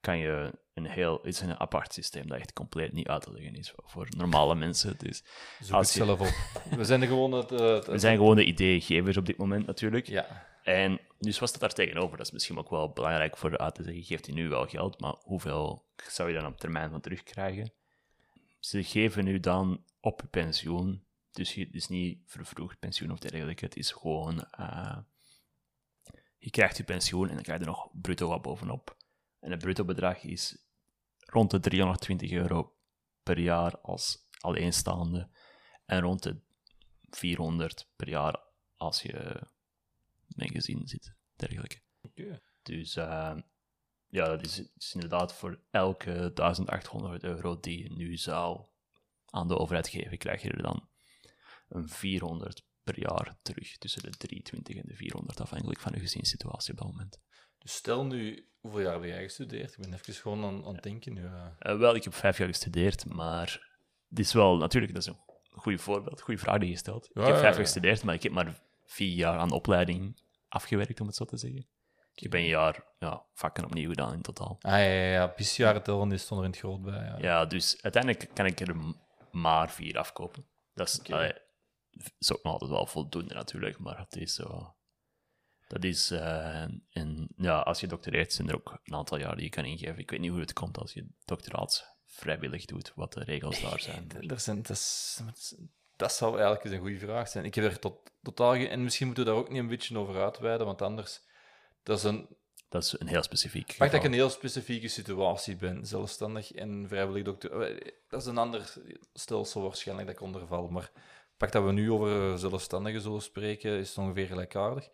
kan 0.01 0.17
je 0.17 0.51
een 0.73 0.85
heel... 0.85 1.13
Het 1.17 1.25
is 1.25 1.39
een 1.41 1.59
apart 1.59 1.93
systeem 1.93 2.27
dat 2.27 2.37
echt 2.37 2.53
compleet 2.53 2.93
niet 2.93 3.07
uit 3.07 3.21
te 3.21 3.31
leggen 3.33 3.55
is 3.55 3.71
voor- 3.71 3.83
voor 3.89 4.07
normale 4.17 4.55
mensen. 4.55 4.97
Dus 4.97 5.23
Zoek 5.59 5.75
Als 5.75 5.87
het 5.93 5.97
je- 5.97 6.05
zelf 6.05 6.19
op. 6.19 6.75
We 6.77 6.83
zijn 6.85 7.01
gewoon 7.07 7.31
het... 7.31 7.51
eh, 7.51 7.59
het- 7.67 7.85
we 7.95 7.97
zijn 7.99 8.17
gewoon 8.17 8.35
de 8.35 8.45
ideegevers 8.45 9.17
op 9.17 9.25
dit 9.25 9.37
moment 9.37 9.65
natuurlijk. 9.65 10.07
Ja, 10.07 10.45
En 10.63 10.99
dus 11.19 11.39
wat 11.39 11.49
staat 11.49 11.61
daar 11.61 11.73
tegenover? 11.73 12.17
Dat 12.17 12.25
is 12.25 12.31
misschien 12.31 12.57
ook 12.57 12.69
wel 12.69 12.89
belangrijk 12.91 13.37
voor 13.37 13.49
de 13.49 13.57
uit 13.57 13.75
te 13.75 13.83
zeggen. 13.83 14.03
Geeft 14.03 14.25
je 14.25 14.33
nu 14.33 14.49
wel 14.49 14.65
geld, 14.67 14.99
maar 14.99 15.15
hoeveel 15.21 15.85
zou 16.07 16.29
je 16.29 16.35
dan 16.39 16.45
op 16.45 16.57
termijn 16.59 16.89
van 16.89 17.01
terugkrijgen? 17.01 17.73
Ze 18.59 18.83
geven 18.83 19.27
u 19.27 19.39
dan 19.39 19.83
op 20.01 20.21
je 20.21 20.27
pensioen. 20.27 21.03
Dus 21.31 21.53
het 21.53 21.73
is 21.73 21.87
niet 21.87 22.19
vervroegd 22.25 22.79
pensioen 22.79 23.11
of 23.11 23.19
dergelijke. 23.19 23.65
Het 23.65 23.75
is 23.75 23.91
gewoon... 23.91 24.45
eh, 24.51 24.97
je 26.43 26.50
krijgt 26.50 26.77
je 26.77 26.83
pensioen 26.83 27.27
en 27.29 27.33
dan 27.33 27.43
krijg 27.43 27.59
je 27.59 27.65
er 27.65 27.71
nog 27.71 27.89
bruto 28.01 28.27
wat 28.27 28.41
bovenop. 28.41 28.97
En 29.39 29.51
het 29.51 29.59
bruto 29.59 29.85
bedrag 29.85 30.23
is 30.23 30.65
rond 31.19 31.51
de 31.51 31.59
320 31.59 32.31
euro 32.31 32.75
per 33.23 33.39
jaar 33.39 33.79
als 33.79 34.27
alleenstaande. 34.39 35.29
En 35.85 36.01
rond 36.01 36.23
de 36.23 36.41
400 37.09 37.91
per 37.95 38.09
jaar 38.09 38.39
als 38.77 39.01
je 39.01 39.41
met 40.27 40.47
een 40.47 40.50
gezin 40.50 40.88
zit, 40.88 41.15
dergelijke. 41.35 41.81
Dus 42.62 42.95
eh, 42.95 43.38
ja, 44.07 44.25
dat 44.25 44.45
is, 44.45 44.71
is 44.77 44.93
inderdaad 44.93 45.33
voor 45.33 45.63
elke 45.71 46.31
1800 46.33 47.23
euro 47.23 47.59
die 47.59 47.83
je 47.83 47.93
nu 47.93 48.17
zou 48.17 48.65
aan 49.25 49.47
de 49.47 49.57
overheid 49.57 49.89
geven, 49.89 50.17
krijg 50.17 50.41
je 50.41 50.51
er 50.51 50.62
dan 50.62 50.89
een 51.67 51.89
400 51.89 52.65
per 52.83 52.99
jaar 52.99 53.35
terug. 53.41 53.77
Tussen 53.77 54.01
de 54.01 54.09
320 54.09 54.75
en 54.75 54.83
de 54.87 54.95
400, 54.95 55.41
afhankelijk 55.41 55.79
van 55.79 55.91
je 55.95 55.99
gezinssituatie 55.99 56.71
op 56.73 56.79
dat 56.79 56.87
moment. 56.87 57.19
Dus 57.57 57.73
stel 57.73 58.05
nu, 58.05 58.47
hoeveel 58.59 58.81
jaar 58.81 58.93
heb 58.93 59.03
jij 59.03 59.23
gestudeerd? 59.23 59.71
Ik 59.71 59.77
ben 59.81 59.93
even 59.93 60.13
gewoon 60.13 60.43
aan, 60.43 60.65
aan 60.65 60.73
het 60.73 60.83
denken 60.83 61.13
nu. 61.13 61.25
eh. 61.25 61.45
Eh, 61.59 61.77
wel, 61.77 61.95
ik 61.95 62.03
heb 62.03 62.13
vijf 62.13 62.37
jaar 62.37 62.47
gestudeerd, 62.47 63.05
maar 63.05 63.71
dit 64.07 64.25
is 64.25 64.33
wel, 64.33 64.57
natuurlijk, 64.57 64.93
dat 64.93 65.01
is 65.01 65.07
een 65.09 65.19
goed 65.49 65.81
voorbeeld, 65.81 66.21
goede 66.21 66.39
vraag 66.39 66.59
die 66.59 66.69
je 66.69 66.77
stelt. 66.77 67.09
Ja, 67.13 67.21
ik 67.21 67.27
heb 67.27 67.35
vijf 67.35 67.39
ja. 67.41 67.55
jaar 67.55 67.65
gestudeerd, 67.65 68.03
maar 68.03 68.15
ik 68.15 68.23
heb 68.23 68.31
maar 68.31 68.59
vier 68.85 69.13
jaar 69.13 69.37
aan 69.37 69.51
opleiding 69.51 70.21
afgewerkt, 70.47 70.99
om 71.01 71.07
het 71.07 71.15
zo 71.15 71.25
te 71.25 71.37
zeggen. 71.37 71.67
Ik 72.15 72.29
ben 72.29 72.39
een 72.39 72.47
jaar 72.47 72.83
ja, 72.99 73.23
vakken 73.33 73.65
opnieuw 73.65 73.89
gedaan 73.89 74.13
in 74.13 74.21
totaal. 74.21 74.57
Ah 74.61 74.71
ja, 74.71 74.77
ja, 74.77 75.11
ja. 75.11 75.27
pisjaren 75.27 75.83
tellen 75.83 76.09
die 76.09 76.17
stond 76.17 76.39
er 76.39 76.45
in 76.45 76.51
het 76.51 76.59
groot 76.61 76.81
bij. 76.81 76.93
Ja. 77.05 77.17
Ja, 77.19 77.45
dus 77.45 77.81
uiteindelijk 77.81 78.29
kan 78.33 78.45
ik 78.45 78.59
er 78.59 78.75
maar 79.31 79.71
vier 79.71 79.97
afkopen. 79.97 80.45
Dat 80.73 80.87
is, 80.87 81.11
allee, 81.11 81.33
is 82.19 82.33
ook 82.33 82.43
nog 82.43 82.53
altijd 82.53 82.71
wel 82.71 82.85
voldoende 82.85 83.33
natuurlijk, 83.33 83.79
maar 83.79 83.97
het 83.97 84.15
is 84.15 84.33
zo... 84.33 84.75
Dat 85.67 85.83
is... 85.83 86.12
en 86.12 87.27
ja, 87.35 87.59
als 87.59 87.79
je 87.79 87.88
doctoreert 87.88 88.33
zijn 88.33 88.50
er 88.50 88.55
ook 88.55 88.79
een 88.83 88.93
aantal 88.93 89.17
jaar 89.17 89.35
die 89.35 89.43
je 89.43 89.50
kan 89.50 89.65
ingeven. 89.65 89.97
Ik 89.97 90.09
weet 90.09 90.19
niet 90.19 90.29
hoe 90.31 90.39
het 90.39 90.53
komt 90.53 90.77
als 90.77 90.93
je 90.93 91.07
doctoraat 91.25 91.97
vrijwillig 92.05 92.65
doet, 92.65 92.91
wat 92.95 93.13
de 93.13 93.23
regels 93.23 93.62
daar 93.62 93.79
zijn. 93.79 94.12
Er 94.27 94.39
zijn 94.39 94.62
dat, 94.62 94.69
is, 94.69 95.21
dat 95.95 96.13
zou 96.13 96.31
eigenlijk 96.31 96.63
eens 96.63 96.73
een 96.73 96.79
goede 96.79 97.00
vraag 97.00 97.27
zijn. 97.27 97.45
Ik 97.45 97.55
heb 97.55 97.65
er 97.65 97.79
tot, 97.79 98.12
totaal 98.21 98.51
geen... 98.53 98.67
En 98.67 98.83
misschien 98.83 99.05
moeten 99.05 99.25
we 99.25 99.29
daar 99.29 99.39
ook 99.39 99.50
niet 99.50 99.59
een 99.59 99.67
beetje 99.67 99.97
over 99.97 100.23
uitweiden, 100.23 100.65
want 100.65 100.81
anders... 100.81 101.21
Dat 101.83 101.97
is 101.97 102.03
een... 102.03 102.27
Dat 102.69 102.83
is 102.83 103.00
een 103.00 103.07
heel 103.07 103.23
specifiek 103.23 103.75
Pak 103.77 103.91
dat 103.91 104.00
ik 104.00 104.05
een 104.05 104.13
heel 104.13 104.29
specifieke 104.29 104.88
situatie 104.88 105.55
ben, 105.55 105.85
zelfstandig 105.85 106.51
en 106.51 106.85
vrijwillig 106.88 107.23
dokter. 107.23 107.62
eh, 107.62 107.91
Dat 108.07 108.21
is 108.21 108.27
een 108.27 108.38
ander 108.38 108.73
stelsel 109.13 109.62
waarschijnlijk 109.62 110.07
dat 110.07 110.15
ik 110.15 110.21
onderval. 110.21 110.67
Maar 110.67 110.91
pak 111.37 111.51
dat 111.51 111.63
we 111.63 111.71
nu 111.71 111.91
over 111.91 112.39
zelfstandigen 112.39 113.01
zullen 113.01 113.21
spreken, 113.21 113.71
is 113.71 113.97
ongeveer 113.97 114.27
gelijkaardig. 114.27 114.89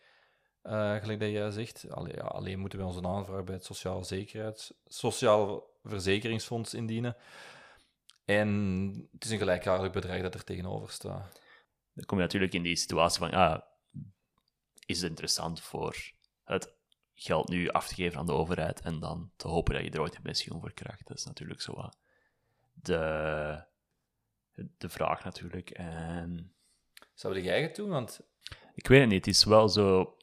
Eh, 0.61 0.95
gelijk 0.95 1.19
dat 1.19 1.29
jij 1.29 1.51
zegt. 1.51 1.85
Ja, 1.87 2.23
alleen 2.23 2.59
moeten 2.59 2.79
we 2.79 2.85
onze 2.85 3.07
aanvraag 3.07 3.43
bij 3.43 3.55
het 3.55 3.65
Sociale 3.65 4.03
Zekerheids... 4.03 4.73
Sociaal 4.85 5.69
Verzekeringsfonds 5.83 6.73
indienen. 6.73 7.15
En 8.25 9.09
het 9.11 9.25
is 9.25 9.31
een 9.31 9.37
gelijkaardig 9.37 9.91
bedrag 9.91 10.21
dat 10.21 10.33
er 10.33 10.43
tegenover 10.43 10.89
staat. 10.89 11.41
Dan 11.93 12.05
kom 12.05 12.17
je 12.17 12.23
natuurlijk 12.23 12.53
in 12.53 12.63
die 12.63 12.75
situatie 12.75 13.19
van, 13.19 13.29
ja, 13.29 13.67
is 14.85 15.01
het 15.01 15.09
interessant 15.09 15.61
voor 15.61 16.11
het 16.43 16.73
geld 17.13 17.49
nu 17.49 17.69
af 17.69 17.87
te 17.87 17.93
geven 17.93 18.19
aan 18.19 18.25
de 18.25 18.33
overheid 18.33 18.81
en 18.81 18.99
dan 18.99 19.31
te 19.35 19.47
hopen 19.47 19.73
dat 19.73 19.83
je 19.83 19.89
er 19.89 20.01
ooit 20.01 20.15
een 20.15 20.21
pensioen 20.21 20.61
voor 20.61 20.73
krijgt. 20.73 21.07
Dat 21.07 21.17
is 21.17 21.25
natuurlijk 21.25 21.61
zo 21.61 21.73
wat 21.75 21.97
de, 22.73 23.63
de 24.77 24.89
vraag 24.89 25.23
natuurlijk. 25.23 25.69
En 25.69 26.53
Zou 27.13 27.41
jij 27.41 27.61
het 27.61 27.75
doen? 27.75 27.89
Want 27.89 28.19
ik 28.73 28.87
weet 28.87 28.99
het 28.99 29.09
niet, 29.09 29.25
het 29.25 29.35
is 29.35 29.43
wel 29.43 29.69
zo... 29.69 30.17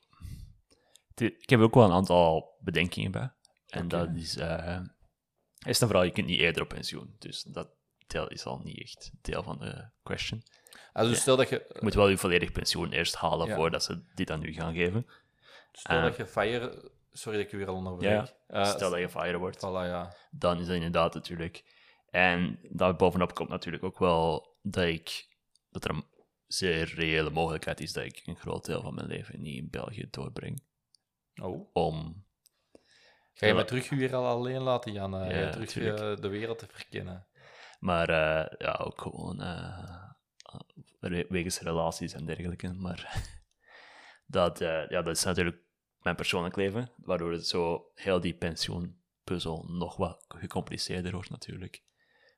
Ik 1.14 1.48
heb 1.50 1.60
ook 1.60 1.74
wel 1.74 1.84
een 1.84 1.92
aantal 1.92 2.56
bedenkingen 2.60 3.10
bij. 3.10 3.30
En 3.66 3.88
dat 3.88 4.08
is... 4.14 4.36
eh 4.36 4.80
is 5.66 5.78
dan 5.78 5.88
vooral, 5.88 6.06
je 6.06 6.12
kunt 6.12 6.26
niet 6.26 6.38
eerder 6.40 6.62
op 6.62 6.68
pensioen. 6.68 7.16
Dus 7.18 7.42
dat 7.42 7.68
deel 8.06 8.28
is 8.28 8.44
al 8.44 8.58
niet 8.58 8.80
echt 8.80 9.10
deel 9.22 9.42
van 9.42 9.58
de 9.58 9.88
question. 10.02 10.42
also, 10.92 11.10
Ja. 11.12 11.16
stel 11.16 11.36
dat 11.36 11.48
je... 11.48 11.64
Je 11.68 11.78
moet 11.80 11.94
wel 11.94 12.08
je 12.08 12.18
volledig 12.18 12.52
pensioen 12.52 12.92
eerst 12.92 13.14
halen 13.16 13.46
Ja. 13.48 13.54
voordat 13.54 13.84
ze 13.84 14.02
dit 14.14 14.30
aan 14.30 14.42
u 14.42 14.52
gaan 14.52 14.74
geven. 14.74 15.06
Stel 15.72 15.96
Eh. 15.96 16.02
dat 16.02 16.16
je 16.16 16.26
fire... 16.26 16.90
Sorry 17.12 17.36
dat 17.38 17.46
ik 17.46 17.52
je 17.52 17.56
weer 17.56 17.68
al 17.68 17.74
onderbreek. 17.74 18.10
Ja, 18.10 18.28
Eh, 18.46 18.64
Stel 18.64 18.90
dat 18.90 18.98
je 18.98 19.08
fire 19.08 19.38
wordt, 19.38 19.56
Voilà, 19.56 19.60
ja. 19.86 20.16
dan 20.30 20.60
is 20.60 20.66
dat 20.66 20.74
inderdaad 20.74 21.14
natuurlijk. 21.14 21.64
En 22.16 22.58
daar 22.62 22.96
bovenop 22.96 23.34
komt 23.34 23.48
natuurlijk 23.48 23.84
ook 23.84 23.98
wel 23.98 24.56
dat 24.62 24.84
ik 24.84 25.28
dat 25.70 25.84
er 25.84 25.90
een 25.90 26.04
zeer 26.46 26.94
reële 26.94 27.30
mogelijkheid 27.30 27.80
is 27.80 27.92
dat 27.92 28.04
ik 28.04 28.22
een 28.24 28.36
groot 28.36 28.64
deel 28.64 28.82
van 28.82 28.94
mijn 28.94 29.06
leven 29.06 29.42
niet 29.42 29.56
in 29.56 29.70
België 29.70 30.08
doorbreng. 30.10 30.62
Oh. 31.42 31.70
Om 31.72 32.24
Ga 33.34 33.46
je 33.46 33.54
me 33.54 33.64
terug 33.64 33.88
hier 33.88 34.14
al 34.14 34.26
alleen 34.26 34.62
laten, 34.62 34.92
Jan? 34.92 35.14
eh, 35.20 35.50
terug 35.50 35.76
eh, 35.76 36.16
de 36.16 36.28
wereld 36.28 36.58
te 36.58 36.66
verkennen. 36.66 37.26
Maar 37.78 38.08
eh, 38.08 38.58
ja, 38.58 38.72
ook 38.72 39.00
gewoon 39.00 39.40
re- 41.00 41.26
wegens 41.28 41.60
relaties 41.60 42.12
en 42.12 42.26
dergelijke. 42.26 42.72
Maar 42.72 43.28
dat, 44.26 44.58
ja, 44.58 45.02
dat 45.02 45.16
is 45.16 45.24
natuurlijk 45.24 45.58
mijn 45.98 46.16
persoonlijk 46.16 46.56
leven, 46.56 46.90
waardoor 46.96 47.32
het 47.32 47.46
zo 47.46 47.90
heel 47.94 48.20
die 48.20 48.34
pensioenpuzzel 48.34 49.64
nog 49.68 49.96
wat 49.96 50.24
gecompliceerder 50.28 51.12
wordt 51.12 51.30
natuurlijk. 51.30 51.84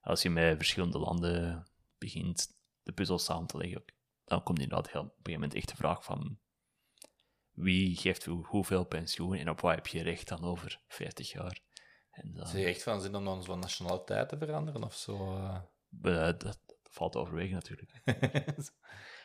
Als 0.08 0.22
je 0.22 0.30
met 0.30 0.56
verschillende 0.56 0.98
landen 0.98 1.66
begint 1.98 2.48
de 2.82 2.92
puzzel 2.92 3.18
samen 3.18 3.46
te 3.46 3.56
leggen, 3.58 3.84
dan 4.24 4.42
komt 4.42 4.58
inderdaad 4.58 4.90
heel, 4.90 5.00
op 5.00 5.06
een 5.06 5.12
gegeven 5.16 5.32
moment 5.32 5.54
echt 5.54 5.68
de 5.68 5.76
vraag 5.76 6.04
van 6.04 6.38
wie 7.52 7.96
geeft 7.96 8.24
hoe- 8.24 8.46
hoeveel 8.46 8.84
pensioen 8.84 9.34
en 9.36 9.50
op 9.50 9.60
wat 9.60 9.74
heb 9.74 9.86
je 9.86 10.02
recht 10.02 10.28
dan 10.28 10.44
over 10.44 10.80
40 10.88 11.32
jaar. 11.32 11.60
En 12.10 12.32
dan, 12.32 12.42
Is 12.46 12.64
echt 12.64 12.82
van 12.82 13.00
zin 13.00 13.14
om 13.14 13.24
dan 13.24 13.44
van 13.44 13.58
nationaliteit 13.58 14.28
te 14.28 14.38
veranderen 14.38 14.82
of 14.84 14.94
zo? 14.94 15.36
eh? 15.36 15.54
eh, 16.02 16.24
dat, 16.24 16.40
dat 16.40 16.58
valt 16.90 17.12
te 17.12 17.18
overwegen 17.18 17.54
natuurlijk. 17.54 17.92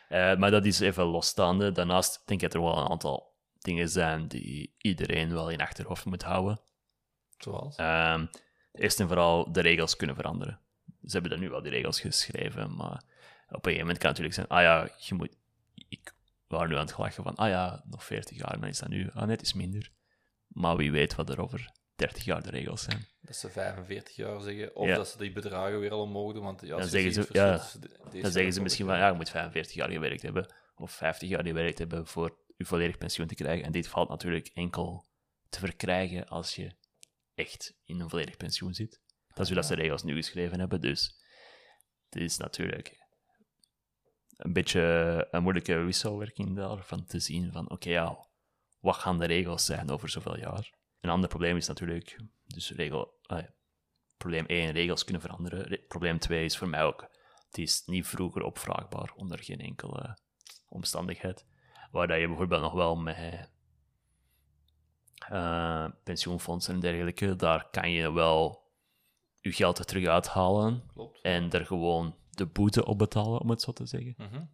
Eh, 0.08 0.36
maar 0.38 0.52
dat 0.52 0.66
is 0.66 0.80
even 0.80 1.04
losstaande. 1.04 1.72
Daarnaast 1.72 2.22
denk 2.28 2.42
ik 2.42 2.52
dat 2.52 2.62
er 2.62 2.68
wel 2.68 2.78
een 2.78 2.90
aantal 2.90 3.36
dingen 3.60 3.90
zijn 3.90 4.28
die 4.28 4.74
iedereen 4.78 5.34
wel 5.34 5.50
in 5.50 5.62
achterhoofd 5.62 6.06
moet 6.06 6.24
houden. 6.24 6.60
Zoals? 7.38 7.76
Ehm, 7.76 8.26
eerst 8.72 9.00
en 9.00 9.08
vooral 9.08 9.52
de 9.52 9.62
regels 9.62 9.96
kunnen 9.96 10.16
veranderen. 10.16 10.60
Ze 11.06 11.12
hebben 11.12 11.32
dan 11.32 11.40
nu 11.40 11.50
wel 11.50 11.62
die 11.62 11.72
regels 11.72 12.00
geschreven, 12.02 12.76
maar 12.76 13.04
op 13.48 13.66
een 13.66 13.72
gegeven 13.72 13.80
moment 13.80 13.98
kan 13.98 14.10
het 14.10 14.20
natuurlijk 14.20 14.34
zijn, 14.34 14.48
ah 14.48 14.62
ja, 14.62 14.96
je 15.00 15.14
moet... 15.16 15.36
Ik 15.88 16.14
was 16.48 16.68
nu 16.68 16.76
aan 16.76 16.86
het 16.86 16.98
lachen 16.98 17.24
van, 17.24 17.36
ah 17.36 17.50
ja, 17.50 17.84
nog 17.86 18.04
40 18.04 18.38
jaar, 18.38 18.60
dan 18.60 18.70
is 18.70 18.80
dat 18.80 18.90
nu, 18.90 19.10
ah 19.14 19.28
net 19.28 19.42
is 19.42 19.54
minder. 19.54 19.90
Maar 20.48 20.76
wie 20.78 20.92
weet 20.92 21.16
wat 21.16 21.30
er 21.30 21.42
over 21.42 21.72
30 21.96 22.24
jaar 22.24 22.44
de 22.44 22.50
regels 22.50 22.82
zijn. 22.84 23.06
Dat 23.22 23.36
ze 23.36 23.50
45 23.50 24.16
jaar 24.16 24.42
zeggen, 24.42 24.76
of 24.76 24.88
Ja. 24.88 24.96
dat 24.96 25.08
ze 25.08 25.18
die 25.18 25.32
bedragen 25.32 25.80
weer 25.80 25.92
al 25.92 26.02
omhoog 26.02 26.34
doen. 26.34 26.44
Want 26.44 26.62
ja, 26.62 26.78
Dan 26.78 26.88
zeggen 26.88 27.14
ze- 27.14 27.28
ja, 27.32 27.52
Dan 27.52 28.32
zeggen 28.32 28.52
ze 28.52 28.58
en 28.58 28.64
misschien 28.64 28.86
van, 28.86 28.98
ja, 28.98 29.08
je 29.08 29.14
moet 29.14 29.30
45 29.30 29.74
jaar 29.76 29.90
gewerkt 29.92 30.22
hebben, 30.22 30.54
of 30.76 30.92
50 30.92 31.30
jaar 31.30 31.46
gewerkt 31.46 31.78
hebben 31.78 32.08
voor 32.08 32.38
je 32.58 32.66
volledig 32.66 32.98
pensioen 32.98 33.28
te 33.28 33.36
krijgen. 33.36 33.66
En 33.66 33.72
dit 33.72 33.88
valt 33.88 34.10
natuurlijk 34.10 34.48
enkel 34.54 35.06
te 35.50 35.60
verkrijgen 35.60 36.28
als 36.28 36.56
je 36.56 36.76
echt 37.36 37.74
in 37.84 38.00
een 38.00 38.10
volledig 38.10 38.38
pensioen 38.38 38.74
zit. 38.74 39.00
Dat 39.34 39.40
is 39.40 39.48
hoe 39.48 39.56
dat 39.56 39.66
ze 39.66 39.76
de 39.76 39.82
regels 39.82 40.04
nu 40.04 40.16
geschreven 40.16 40.60
hebben, 40.60 40.82
dus 40.82 41.24
het 42.10 42.22
is 42.22 42.38
natuurlijk 42.38 43.04
een 44.38 44.54
beetje 44.54 45.28
een 45.32 45.42
moeilijke 45.42 45.76
wisselwerking 45.76 46.56
daarvan 46.56 47.06
te 47.06 47.20
zien 47.20 47.52
van, 47.52 47.70
oké, 47.70 47.90
ja, 47.90 48.28
wat 48.80 48.96
gaan 48.96 49.20
de 49.20 49.26
regels 49.26 49.66
zijn 49.66 49.90
over 49.90 50.10
zoveel 50.10 50.38
jaar? 50.38 50.74
Een 51.02 51.10
ander 51.10 51.30
probleem 51.30 51.58
is 51.58 51.68
natuurlijk, 51.68 52.20
dus 52.46 52.72
regel, 52.72 53.20
probleem 54.18 54.46
1, 54.46 54.72
regels 54.72 55.04
kunnen 55.04 55.22
veranderen. 55.22 55.62
Re- 55.64 55.78
probleem 55.88 56.20
2 56.20 56.46
is 56.46 56.58
voor 56.58 56.70
mij 56.70 56.84
ook, 56.84 57.02
het 57.46 57.58
is 57.58 57.84
niet 57.86 58.08
vroeger 58.08 58.44
opvraagbaar 58.44 59.14
onder 59.16 59.44
geen 59.44 59.60
enkele 59.60 60.18
omstandigheid. 60.68 61.46
Waar 61.92 62.08
dat 62.08 62.20
je 62.20 62.28
bijvoorbeeld 62.28 62.62
nog 62.62 62.74
wel 62.74 62.96
met 62.96 63.50
eh, 65.28 65.86
pensioenfondsen 66.04 66.74
en 66.74 66.80
dergelijke, 66.80 67.36
daar 67.36 67.70
kan 67.70 67.92
je 67.92 68.12
wel 68.12 68.63
je 69.44 69.52
geld 69.52 69.80
er 69.80 69.86
terug 69.86 70.08
uithalen 70.08 70.84
Klopt. 70.94 71.22
en 71.22 71.52
er 71.52 71.66
gewoon 71.66 72.16
de 72.30 72.46
boete 72.46 72.86
op 72.86 72.98
betalen, 72.98 73.42
om 73.42 73.50
het 73.50 73.62
zo 73.62 73.72
te 73.72 73.86
zeggen. 73.86 74.14
Mhm. 74.18 74.46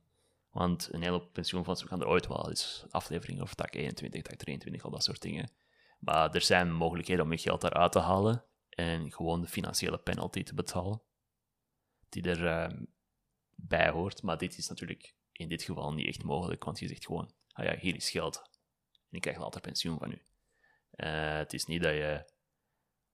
Want 0.50 0.89
een 0.91 1.01
hele 1.01 1.22
pensioenfonds, 1.22 1.81
we 1.81 1.88
gaan 1.88 2.01
er 2.01 2.08
ooit 2.08 2.27
wel 2.27 2.50
eens 2.50 2.86
afleveringen 2.89 3.41
over 3.41 3.55
tak 3.55 3.75
21, 3.75 4.22
tak 4.22 4.36
23, 4.36 4.84
al 4.84 4.91
dat 4.91 5.03
soort 5.03 5.22
dingen. 5.22 5.51
Maar 6.00 6.36
er 6.36 6.41
zijn 6.41 6.74
mogelijkheden 6.74 7.24
om 7.24 7.31
je 7.31 7.38
geld 7.38 7.62
daaruit 7.62 7.91
te 7.91 8.00
halen 8.00 8.43
en 8.69 9.12
gewoon 9.12 9.41
de 9.41 9.48
financiële 9.48 9.98
penalty 9.98 10.43
te 10.43 10.53
betalen, 10.53 11.01
die 12.10 12.24
er 12.24 12.48
ehm, 12.48 12.84
bij 13.55 13.89
hoort. 13.89 14.22
Maar 14.22 14.38
dit 14.38 14.58
is 14.58 14.69
natuurlijk 14.69 15.15
in 15.31 15.50
dit 15.50 15.63
geval 15.63 15.93
niet 15.93 16.08
echt 16.08 16.24
mogelijk, 16.24 16.63
want 16.63 16.79
je 16.79 16.88
zegt 16.88 17.05
gewoon, 17.05 17.31
ah 17.51 17.65
ja, 17.65 17.77
hier 17.77 17.96
is 17.96 18.10
geld 18.10 18.41
en 19.10 19.15
ik 19.15 19.22
krijg 19.22 19.38
later 19.38 19.62
pensioen 19.62 19.98
van 19.98 20.12
u. 20.12 20.22
Eh, 20.91 21.38
het 21.38 21.53
is 21.53 21.65
niet 21.65 21.81
dat 21.81 21.93
je 21.93 22.31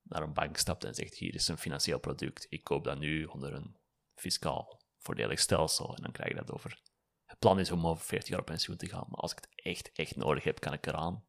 naar 0.08 0.22
een 0.22 0.32
bank 0.32 0.56
stapt 0.56 0.84
en 0.84 0.94
zegt, 0.94 1.14
hier 1.14 1.34
is 1.34 1.48
een 1.48 1.58
financieel 1.58 1.98
product, 1.98 2.46
ik 2.48 2.64
koop 2.64 2.84
dat 2.84 2.98
nu 2.98 3.24
onder 3.24 3.52
een 3.52 3.76
fiscaal 4.14 4.80
voordelig 4.98 5.38
stelsel 5.40 5.96
en 5.96 6.02
dan 6.02 6.12
krijg 6.12 6.28
je 6.28 6.36
dat 6.36 6.52
over 6.52 6.80
het 7.24 7.38
plan 7.38 7.58
is 7.58 7.70
om 7.70 7.86
over 7.86 8.04
40 8.04 8.28
jaar 8.28 8.38
op 8.40 8.46
pensioen 8.46 8.76
te 8.76 8.88
gaan, 8.88 9.06
maar 9.08 9.20
als 9.20 9.32
ik 9.32 9.38
het 9.38 9.48
echt, 9.54 9.92
echt 9.92 10.16
nodig 10.16 10.44
heb, 10.44 10.60
kan 10.60 10.72
ik 10.72 10.86
eraan. 10.86 11.26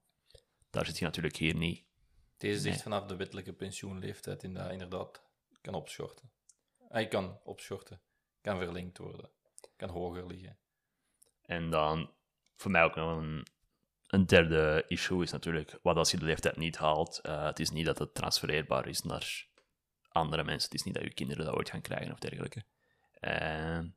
Daar 0.70 0.86
zit 0.86 0.98
je 0.98 1.06
natuurlijk 1.06 1.36
hier 1.36 1.56
niet. 1.56 1.86
Deze 2.38 2.60
zegt 2.60 2.74
Nee. 2.76 2.84
vanaf 2.84 3.06
de 3.06 3.16
wettelijke 3.16 3.54
pensioenleeftijd 3.54 4.44
in 4.44 4.54
dat 4.54 4.72
inderdaad 4.72 5.24
kan 5.62 5.74
opschorten. 5.74 6.32
Hij 6.88 7.08
kan 7.08 7.40
opschorten, 7.44 8.02
kan 8.42 8.58
verlengd 8.58 8.98
worden, 8.98 9.30
kan 9.76 9.90
hoger 9.90 10.28
liggen. 10.28 10.60
En 11.42 11.70
dan, 11.70 12.14
voor 12.56 12.72
mij 12.72 12.84
ook 12.84 12.96
nog 12.96 13.18
een, 13.18 13.46
een 14.08 14.26
derde 14.26 14.84
issue 14.88 15.24
is 15.24 15.32
natuurlijk, 15.32 15.80
wat 15.82 15.96
als 15.96 16.12
je 16.12 16.18
de 16.18 16.26
leeftijd 16.26 16.58
niet 16.58 16.78
haalt, 16.78 17.20
eh, 17.20 17.46
het 17.46 17.60
is 17.60 17.70
niet 17.70 17.86
dat 17.86 18.00
het 18.00 18.14
transfereerbaar 18.14 18.88
is 18.88 19.02
naar 19.02 19.48
andere 20.10 20.44
mensen. 20.44 20.70
Het 20.70 20.80
is 20.80 20.84
niet 20.84 20.94
dat 20.94 21.04
je 21.04 21.14
kinderen 21.14 21.46
dat 21.46 21.56
ooit 21.56 21.70
gaan 21.70 21.82
krijgen 21.82 22.12
of 22.12 22.20
dergelijke. 22.20 22.64
En, 23.20 23.96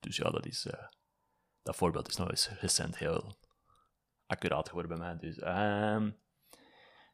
dus 0.00 0.16
ja, 0.16 0.30
dat 0.30 0.46
is... 0.46 0.66
eh, 0.66 0.86
dat 1.62 1.76
voorbeeld 1.76 2.08
is 2.08 2.16
nog 2.16 2.30
eens 2.30 2.48
recent 2.48 2.98
heel 2.98 3.38
accuraat 4.26 4.68
geworden 4.68 4.98
bij 4.98 5.06
mij. 5.06 5.18
Dus, 5.18 5.38
ehm, 5.38 6.10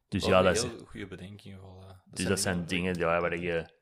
dus 0.09 0.25
ja, 0.25 0.43
dat 0.43 0.57
is... 0.57 0.63
heel 0.63 0.85
goede 0.87 1.07
bedenkingen. 1.07 1.61
Wel, 1.61 1.83
eh. 1.89 1.99
Dus 2.05 2.25
dat 2.25 2.41
zijn 2.41 2.67
dingen 2.67 2.95
ja, 2.95 3.21
waar 3.21 3.39
je 3.39 3.75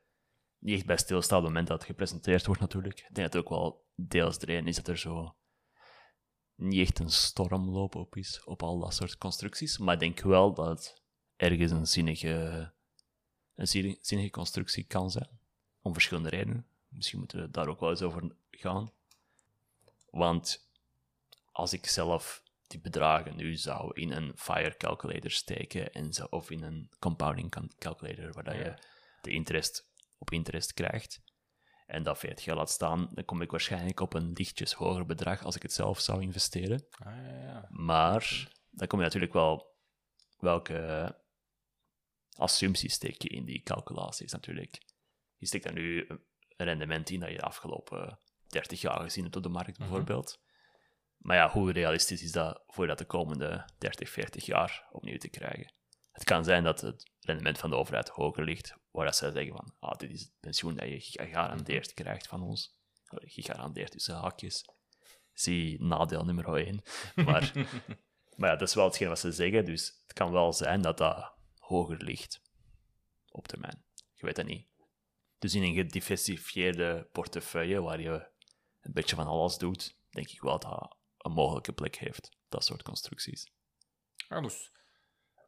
niet 0.59 0.75
echt 0.75 0.85
bij 0.85 0.97
stilstaat 0.97 1.37
op 1.37 1.43
het 1.43 1.53
moment 1.53 1.67
dat 1.67 1.77
het 1.77 1.87
gepresenteerd 1.87 2.45
wordt, 2.45 2.61
natuurlijk. 2.61 2.99
Ik 2.99 3.15
denk 3.15 3.31
dat 3.31 3.33
het 3.33 3.43
ook 3.43 3.49
wel 3.49 3.85
deels 3.95 4.39
de 4.39 4.45
reden 4.45 4.67
is 4.67 4.75
dat 4.75 4.87
er 4.87 4.97
zo 4.97 5.35
niet 6.55 6.87
echt 6.87 6.99
een 6.99 7.09
stormloop 7.09 7.95
op 7.95 8.15
is, 8.15 8.43
op 8.43 8.63
al 8.63 8.79
dat 8.79 8.93
soort 8.93 9.17
constructies. 9.17 9.77
Maar 9.77 9.93
ik 9.93 9.99
denk 9.99 10.19
wel 10.19 10.53
dat 10.53 10.67
het 10.67 11.01
ergens 11.35 11.71
een 11.71 11.87
zinnige, 11.87 12.71
een 13.55 13.67
zinni- 13.67 13.97
zinnige 14.01 14.29
constructie 14.29 14.83
kan 14.83 15.11
zijn. 15.11 15.39
Om 15.81 15.93
verschillende 15.93 16.29
redenen. 16.29 16.65
Misschien 16.87 17.19
moeten 17.19 17.41
we 17.41 17.51
daar 17.51 17.67
ook 17.67 17.79
wel 17.79 17.89
eens 17.89 18.01
over 18.01 18.35
gaan. 18.51 18.91
Want 20.09 20.69
als 21.51 21.73
ik 21.73 21.85
zelf 21.87 22.43
die 22.67 22.79
bedragen 22.79 23.35
nu 23.35 23.55
zou 23.55 24.01
in 24.01 24.11
een 24.11 24.31
fire 24.35 24.77
calculator 24.77 25.31
steken 25.31 25.93
en 25.93 26.13
zo, 26.13 26.25
of 26.29 26.49
in 26.49 26.63
een 26.63 26.89
compounding 26.99 27.49
cal- 27.49 27.69
calculator, 27.79 28.33
waar 28.33 28.43
dat 28.43 28.55
je 28.55 28.73
de 29.21 29.31
interest 29.31 29.89
op 30.17 30.31
interest 30.31 30.73
krijgt, 30.73 31.21
en 31.85 32.03
dat 32.03 32.17
40 32.17 32.45
jaar 32.45 32.55
laat 32.55 32.69
staan, 32.69 33.09
dan 33.11 33.25
kom 33.25 33.41
ik 33.41 33.51
waarschijnlijk 33.51 33.99
op 33.99 34.13
een 34.13 34.31
lichtjes 34.33 34.73
hoger 34.73 35.05
bedrag 35.05 35.43
als 35.43 35.55
ik 35.55 35.61
het 35.61 35.73
zelf 35.73 35.99
zou 35.99 36.21
investeren. 36.21 36.87
Ah, 36.91 37.15
ja, 37.15 37.41
ja. 37.41 37.67
Maar 37.69 38.51
dan 38.69 38.87
kom 38.87 38.99
je 38.99 39.05
natuurlijk 39.05 39.33
wel 39.33 39.75
welke 40.37 41.15
assumpties 42.37 42.93
steek 42.93 43.21
je 43.21 43.29
in 43.29 43.45
die 43.45 43.63
calculaties 43.63 44.31
natuurlijk. 44.31 44.81
Je 45.37 45.47
steekt 45.47 45.63
daar 45.63 45.73
nu 45.73 46.07
een 46.07 46.65
rendement 46.65 47.09
in 47.09 47.19
dat 47.19 47.29
je 47.29 47.35
de 47.35 47.41
afgelopen 47.41 48.19
30 48.47 48.81
jaar 48.81 48.99
gezien 48.99 49.23
hebt 49.23 49.35
op 49.35 49.43
de 49.43 49.49
markt 49.49 49.77
bijvoorbeeld. 49.77 50.43
Maar 51.17 51.35
ja, 51.35 51.49
hoe 51.49 51.71
realistisch 51.71 52.23
is 52.23 52.31
dat 52.31 52.63
voor 52.67 52.87
dat 52.87 52.97
de 52.97 53.05
komende 53.05 53.69
30, 53.77 54.09
40 54.09 54.45
jaar 54.45 54.87
opnieuw 54.91 55.17
te 55.17 55.29
krijgen? 55.29 55.73
Het 56.15 56.23
kan 56.23 56.43
zijn 56.43 56.63
dat 56.63 56.81
het 56.81 57.11
rendement 57.19 57.57
van 57.57 57.69
de 57.69 57.75
overheid 57.75 58.09
hoger 58.09 58.43
ligt, 58.43 58.75
waar 58.91 59.05
dat 59.05 59.15
zij 59.15 59.31
zeggen 59.31 59.55
van, 59.55 59.75
ah, 59.79 59.97
dit 59.97 60.11
is 60.11 60.21
het 60.21 60.31
pensioen 60.39 60.75
dat 60.75 60.87
je 60.87 60.99
gegarandeerd 60.99 61.93
krijgt 61.93 62.27
van 62.27 62.41
ons. 62.41 62.79
Gegarandeerd 63.05 63.91
tussen 63.91 64.15
haakjes. 64.15 64.65
Zie 65.33 65.83
nadeel 65.83 66.25
nummer 66.25 66.55
1. 66.55 66.81
Maar, 67.15 67.51
maar 68.37 68.49
ja, 68.49 68.55
dat 68.55 68.67
is 68.67 68.73
wel 68.73 68.85
hetgeen 68.85 69.07
wat 69.07 69.19
ze 69.19 69.31
zeggen, 69.31 69.65
dus 69.65 70.01
het 70.03 70.13
kan 70.13 70.31
wel 70.31 70.53
zijn 70.53 70.81
dat 70.81 70.97
dat 70.97 71.33
hoger 71.57 72.03
ligt 72.03 72.41
op 73.29 73.47
termijn. 73.47 73.83
Je 74.13 74.25
weet 74.25 74.35
dat 74.35 74.45
niet. 74.45 74.67
Dus 75.39 75.53
in 75.53 75.63
een 75.63 75.73
gediversifieerde 75.73 77.09
portefeuille, 77.11 77.81
waar 77.81 78.01
je 78.01 78.27
een 78.81 78.93
beetje 78.93 79.15
van 79.15 79.27
alles 79.27 79.57
doet, 79.57 79.97
denk 80.09 80.29
ik 80.29 80.41
wel 80.41 80.59
dat 80.59 80.71
dat 80.71 80.97
een 81.17 81.31
mogelijke 81.31 81.73
plek 81.73 81.95
heeft, 81.95 82.37
dat 82.49 82.65
soort 82.65 82.83
constructies. 82.83 83.51
Ah, 84.27 84.43
dus, 84.43 84.71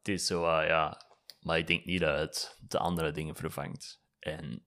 Het 0.07 0.15
is 0.15 0.25
zo, 0.25 0.45
eh, 0.45 0.67
ja, 0.67 1.01
maar 1.39 1.57
ik 1.57 1.67
denk 1.67 1.85
niet 1.85 1.99
dat 1.99 2.19
het 2.19 2.57
de 2.67 2.79
andere 2.79 3.11
dingen 3.11 3.35
vervangt. 3.35 4.01
En 4.19 4.65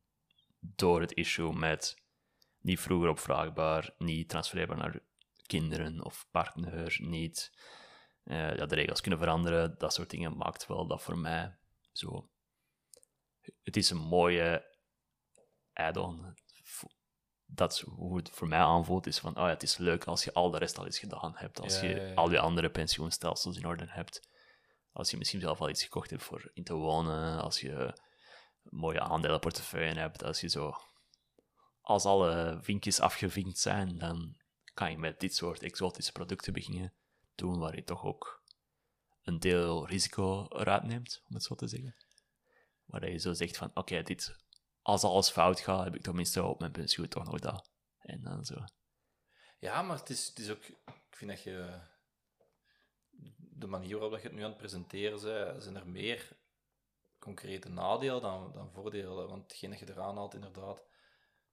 door 0.61 1.01
het 1.01 1.13
issue 1.13 1.53
met 1.53 1.97
niet 2.59 2.81
vroeger 2.81 3.09
opvraagbaar, 3.09 3.95
niet 3.99 4.29
transfereerbaar 4.29 4.77
naar 4.77 5.01
kinderen 5.47 6.05
of 6.05 6.27
partner, 6.31 6.97
niet 7.03 7.53
eh, 8.23 8.57
ja, 8.57 8.67
de 8.67 8.75
regels 8.75 9.01
kunnen 9.01 9.19
veranderen, 9.21 9.75
dat 9.79 9.95
soort 9.95 10.11
dingen 10.11 10.37
maakt 10.37 10.67
wel 10.67 10.87
dat 10.87 11.03
voor 11.03 11.19
mij 11.19 11.57
zo. 11.93 12.31
Het 13.63 13.77
is 13.77 13.91
een 13.91 13.97
mooie 13.97 14.77
add-on. 15.73 16.35
Dat 17.47 17.73
is 17.73 17.81
hoe 17.81 18.17
het 18.17 18.31
voor 18.31 18.49
mij 18.49 18.59
aanvoelt, 18.59 19.07
is 19.07 19.19
van, 19.19 19.37
oh 19.37 19.43
ja, 19.43 19.49
het 19.49 19.63
is 19.63 19.77
leuk 19.77 20.05
als 20.05 20.25
je 20.25 20.33
al 20.33 20.51
de 20.51 20.59
rest 20.59 20.79
al 20.79 20.85
eens 20.85 20.99
gedaan 20.99 21.33
hebt, 21.37 21.61
als 21.61 21.81
Ja, 21.81 21.87
je 21.89 21.95
ja, 21.95 22.03
ja. 22.07 22.15
al 22.15 22.29
die 22.29 22.41
andere 22.41 22.71
pensioenstelsels 22.71 23.57
in 23.57 23.67
orde 23.67 23.87
hebt. 23.89 24.29
Als 24.93 25.11
je 25.11 25.17
misschien 25.17 25.41
zelf 25.41 25.61
al 25.61 25.69
iets 25.69 25.83
gekocht 25.83 26.11
hebt 26.11 26.23
voor 26.23 26.51
in 26.55 26.65
te 26.65 26.75
wonen, 26.75 27.43
als 27.43 27.61
je 27.61 28.01
mooie 28.63 29.01
aandelenportefeuille 29.01 30.01
hebt, 30.01 30.25
als 30.25 30.41
je 30.41 30.49
zo... 30.49 30.75
Als 31.81 32.05
alle 32.05 32.59
vinkjes 32.63 33.01
afgevinkt 33.01 33.59
zijn, 33.59 33.99
dan 33.99 34.37
kan 34.75 34.91
je 34.91 34.99
met 34.99 35.21
dit 35.21 35.35
soort 35.35 35.63
exotische 35.63 36.13
producten 36.13 36.53
beginnen 36.53 36.95
doen, 37.35 37.59
waar 37.59 37.75
je 37.75 37.85
toch 37.85 38.05
ook 38.05 38.43
een 39.23 39.39
deel 39.39 39.87
risico 39.87 40.47
eruit 40.49 40.83
neemt, 40.83 41.23
om 41.29 41.35
het 41.35 41.45
zo 41.45 41.55
te 41.55 41.67
zeggen. 41.67 41.97
Waar 42.85 43.11
je 43.11 43.19
zo 43.19 43.33
zegt 43.33 43.57
van, 43.57 43.71
oké, 43.75 44.03
dit... 44.03 44.37
Als 44.83 45.05
alles 45.05 45.31
fout 45.31 45.61
gaat, 45.61 45.85
heb 45.85 45.95
ik 45.95 46.03
tenminste 46.03 46.43
op 46.43 46.61
mijn 46.61 46.73
pensioen 46.73 47.09
toch 47.09 47.25
nog 47.25 47.39
dat. 47.39 47.71
En 47.99 48.23
dan 48.23 48.45
zo... 48.45 48.65
Ja, 49.59 49.83
maar 49.83 49.99
het 49.99 50.11
is, 50.11 50.27
het 50.27 50.39
is 50.39 50.51
ook... 50.51 50.63
Ik 50.65 51.17
vind 51.17 51.31
dat 51.31 51.43
je... 51.43 51.81
De 53.61 53.67
manier 53.67 53.93
waarop 53.93 54.11
dat 54.11 54.21
je 54.23 54.27
het 54.27 54.37
nu 54.37 54.43
aan 54.43 54.49
het 54.49 54.59
presenteren 54.59 55.23
bent, 55.23 55.63
zijn 55.63 55.77
er 55.77 55.87
meer 55.89 56.29
concrete 57.19 57.69
nadelen 57.69 58.21
dan, 58.21 58.53
dan 58.55 58.71
voordelen. 58.73 59.29
Want 59.29 59.43
hetgeen 59.43 59.71
dat 59.71 59.79
je 59.79 59.89
eraan 59.89 60.17
haalt, 60.17 60.35
inderdaad... 60.35 60.83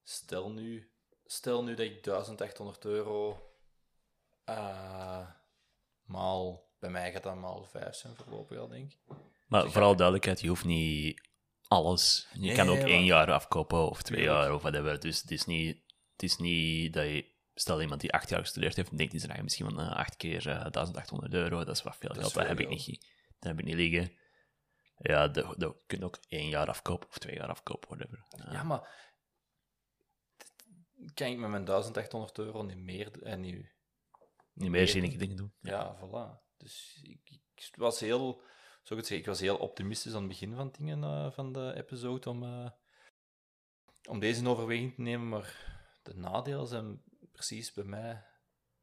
Stel 0.03 0.51
nu, 0.51 0.91
stel 1.25 1.63
nu 1.63 1.75
dat 1.75 1.85
ik 1.85 2.03
1800 2.03 2.85
euro... 2.85 3.49
eh, 4.43 5.27
maal... 6.03 6.65
Bij 6.79 6.89
mij 6.89 7.11
gaat 7.11 7.23
dat 7.23 7.35
maal 7.35 7.63
5 7.63 7.95
zijn 7.95 8.15
voorlopig 8.15 8.57
al, 8.57 8.67
denk 8.67 8.91
ik. 8.91 8.99
Maar 9.47 9.71
vooral 9.71 9.95
duidelijkheid, 9.95 10.41
je 10.41 10.47
hoeft 10.47 10.65
niet 10.65 11.29
alles. 11.67 12.27
Je 12.33 12.39
Nee, 12.39 12.55
kan 12.55 12.69
ook 12.69 12.77
één 12.77 13.03
jaar 13.03 13.31
afkopen 13.31 13.89
of 13.89 14.01
twee 14.01 14.23
jaar 14.23 14.53
of 14.53 14.61
whatever. 14.61 14.99
Dus 14.99 15.21
het 15.21 15.31
is 15.31 15.45
niet, 15.45 15.77
het 16.11 16.23
is 16.23 16.37
niet 16.37 16.93
dat 16.93 17.05
je... 17.05 17.35
Stel 17.59 17.81
iemand 17.81 18.01
die 18.01 18.13
acht 18.13 18.29
jaar 18.29 18.39
gestudeerd 18.39 18.75
heeft, 18.75 18.97
denkt 18.97 19.11
hij 19.11 19.19
zijn 19.19 19.31
eigen 19.31 19.43
misschien 19.43 19.69
van 19.69 19.79
eh, 19.79 19.95
acht 19.95 20.15
keer 20.15 20.47
eh, 20.47 20.71
1800 20.71 21.33
euro. 21.33 21.57
Dat 21.63 21.75
is 21.75 21.83
wat 21.83 21.95
veel 21.97 22.09
Dat 22.09 22.17
geld. 22.17 22.33
Dat 22.33 22.47
heb 22.47 22.59
ik 22.59 22.69
niet. 22.69 23.05
Dat 23.39 23.49
heb 23.49 23.59
ik 23.59 23.65
niet 23.65 23.75
liggen. 23.75 24.11
Ja, 24.97 25.27
dat, 25.27 25.59
dat 25.59 25.77
kun 25.85 25.99
je 25.99 26.05
ook 26.05 26.19
één 26.27 26.49
jaar 26.49 26.67
afkopen 26.67 27.09
of 27.09 27.17
twee 27.17 27.35
jaar 27.35 27.47
afkopen, 27.47 27.89
whatever. 27.89 28.25
Ja. 28.29 28.51
Ja, 28.51 28.63
maar... 28.63 29.05
Kan 31.13 31.27
ik 31.27 31.37
met 31.37 31.49
mijn 31.49 31.65
1800 31.65 32.37
euro 32.37 32.63
niet 32.63 32.77
meer... 32.77 33.23
En 33.23 33.41
niet, 33.41 33.75
niet 34.53 34.69
meer 34.69 34.87
zinnige 34.87 35.17
dingen 35.17 35.35
doen. 35.35 35.53
Ja, 35.61 35.97
voilà. 35.97 36.47
Dus 36.57 36.99
ik, 37.03 37.39
ik 37.55 37.75
was 37.75 37.99
heel, 37.99 38.41
zou 38.83 38.89
ik 38.89 38.95
het 38.95 39.05
zeggen, 39.05 39.17
ik 39.17 39.25
was 39.25 39.39
heel 39.39 39.57
optimistisch 39.57 40.13
aan 40.13 40.19
het 40.19 40.27
begin 40.27 40.55
van 40.55 40.71
dingen 40.77 41.03
eh, 41.03 41.31
van 41.31 41.53
de 41.53 41.73
episode 41.75 42.29
om, 42.29 42.43
eh, 42.43 42.69
om 44.09 44.19
deze 44.19 44.39
in 44.39 44.47
overweging 44.47 44.95
te 44.95 45.01
nemen, 45.01 45.29
maar 45.29 45.75
de 46.03 46.15
nadelen 46.15 46.67
zijn 46.67 47.01
precies 47.37 47.73
bij 47.73 47.83
mij 47.83 48.25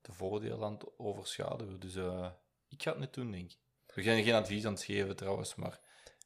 de 0.01 0.13
voordelen 0.13 0.65
aan 0.65 0.73
het 0.73 0.99
overschaduwen. 0.99 1.81
Dus 1.81 1.95
eh, 1.95 2.31
ik 2.69 2.83
ga 2.83 2.91
het 2.91 3.01
niet 3.01 3.15
doen, 3.15 3.31
denk 3.31 3.51
ik. 3.51 3.59
We 3.95 4.03
gaan 4.03 4.23
geen 4.23 4.35
advies 4.35 4.65
aan 4.65 4.73
het 4.73 4.83
geven 4.83 5.17
trouwens, 5.17 5.55
maar 5.55 5.81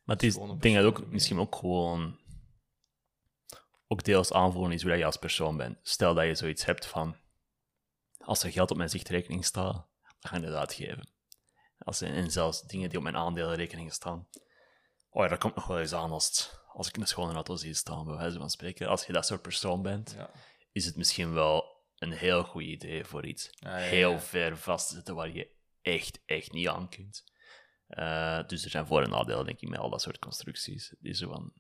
Maar 0.05 0.17
het 0.17 0.23
is, 0.23 0.37
ik 0.37 0.61
denk 0.61 0.75
dat 0.75 0.85
ook 0.85 1.07
misschien 1.07 1.39
ook 1.39 1.55
gewoon 1.55 2.19
ook 3.87 4.05
deels 4.05 4.33
aanvoelen 4.33 4.73
is 4.73 4.83
hoe 4.83 4.97
je 4.97 5.05
als 5.05 5.17
persoon 5.17 5.57
bent. 5.57 5.79
Stel 5.83 6.15
dat 6.15 6.25
je 6.25 6.35
zoiets 6.35 6.65
hebt 6.65 6.87
van 6.87 7.17
als 8.19 8.43
er 8.43 8.53
geld 8.53 8.71
op 8.71 8.77
mijn 8.77 8.91
zichtrekening 8.91 9.45
staat, 9.45 9.73
dan 10.03 10.31
ga 10.31 10.37
ik 10.37 10.45
het 10.45 10.55
uitgeven. 10.55 11.09
Als, 11.79 12.01
en 12.01 12.31
zelfs 12.31 12.63
dingen 12.63 12.89
die 12.89 12.99
op 12.99 13.05
mijn 13.05 13.17
aandelenrekening 13.17 13.93
staan. 13.93 14.29
Oh 15.11 15.23
ja, 15.23 15.29
dat 15.29 15.39
komt 15.39 15.55
nog 15.55 15.67
wel 15.67 15.79
eens 15.79 15.93
aan 15.93 16.11
als, 16.11 16.59
als 16.73 16.89
ik 16.89 16.97
een 16.97 17.07
schone 17.07 17.33
auto 17.33 17.57
zie 17.57 17.75
staan, 17.75 18.05
bij 18.05 18.17
wijze 18.17 18.39
van 18.39 18.51
spreken. 18.51 18.89
Als 18.89 19.07
je 19.07 19.13
dat 19.13 19.27
soort 19.27 19.43
persoon 19.43 19.83
bent, 19.83 20.15
ja. 20.17 20.31
is 20.73 20.85
het 20.85 20.97
misschien 20.97 21.33
wel 21.33 21.78
een 21.99 22.13
heel 22.13 22.43
goed 22.45 22.63
idee 22.63 23.05
voor 23.05 23.27
iets 23.27 23.49
ja, 23.51 23.77
ja. 23.79 23.85
heel 23.85 24.21
ver 24.21 24.57
vast 24.57 24.89
te 24.89 24.95
zetten 24.95 25.15
waar 25.15 25.31
je 25.31 25.51
echt, 25.83 26.21
echt 26.27 26.53
niet 26.53 26.69
aan 26.69 26.89
kunt. 26.89 27.25
Eh, 27.87 28.47
dus 28.47 28.65
er 28.65 28.71
zijn 28.71 28.87
voor- 28.87 29.03
en 29.03 29.11
nadelen, 29.11 29.47
denk 29.47 29.61
ik, 29.61 29.69
met 29.69 29.79
al 29.79 29.91
dat 29.91 30.03
soort 30.03 30.19
constructies. 30.19 30.95
Die 30.99 31.15
zo 31.15 31.29
van, 31.29 31.53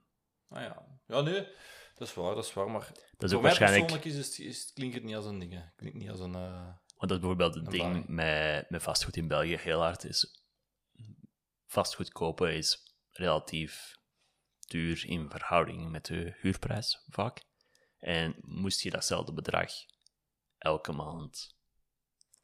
Ah 0.48 0.60
ja. 0.62 0.86
Ja, 1.06 1.20
nee, 1.20 1.46
dat 1.94 2.08
is 2.08 2.14
waar, 2.14 2.34
dat 2.34 2.44
is 2.44 2.52
waar, 2.52 2.70
maar 2.70 2.90
dat 3.16 3.30
is 3.30 3.36
ook 3.36 3.42
waarschijnlijk, 3.42 3.80
persoonlijk 3.86 4.16
is 4.18 4.26
het, 4.26 4.38
is, 4.38 4.60
het- 4.62 4.72
klinkt 4.72 4.94
het 4.94 5.04
niet 5.04 5.14
als 5.16 5.24
een 5.24 5.38
ding. 5.38 5.52
hè. 5.52 5.62
Klinkt 5.76 5.98
niet 5.98 6.10
als 6.10 6.20
een... 6.20 6.34
eh, 6.34 6.64
want 6.96 7.10
dat 7.10 7.10
is 7.10 7.18
bijvoorbeeld 7.18 7.54
het 7.54 7.64
Een 7.66 7.70
ding 7.70 8.06
met, 8.08 8.70
met 8.70 8.82
vastgoed 8.82 9.16
in 9.16 9.28
België 9.28 9.56
heel 9.56 9.80
hard 9.80 10.04
is. 10.04 10.42
Vastgoed 11.66 12.12
kopen 12.12 12.54
is 12.54 12.94
relatief 13.10 13.96
duur 14.66 15.04
in 15.06 15.30
verhouding 15.30 15.90
met 15.90 16.06
de 16.06 16.34
huurprijs, 16.40 17.04
vaak. 17.08 17.42
En 17.98 18.34
moest 18.40 18.80
je 18.80 18.90
datzelfde 18.90 19.32
bedrag 19.32 19.70
elke 20.58 20.92
maand 20.92 21.56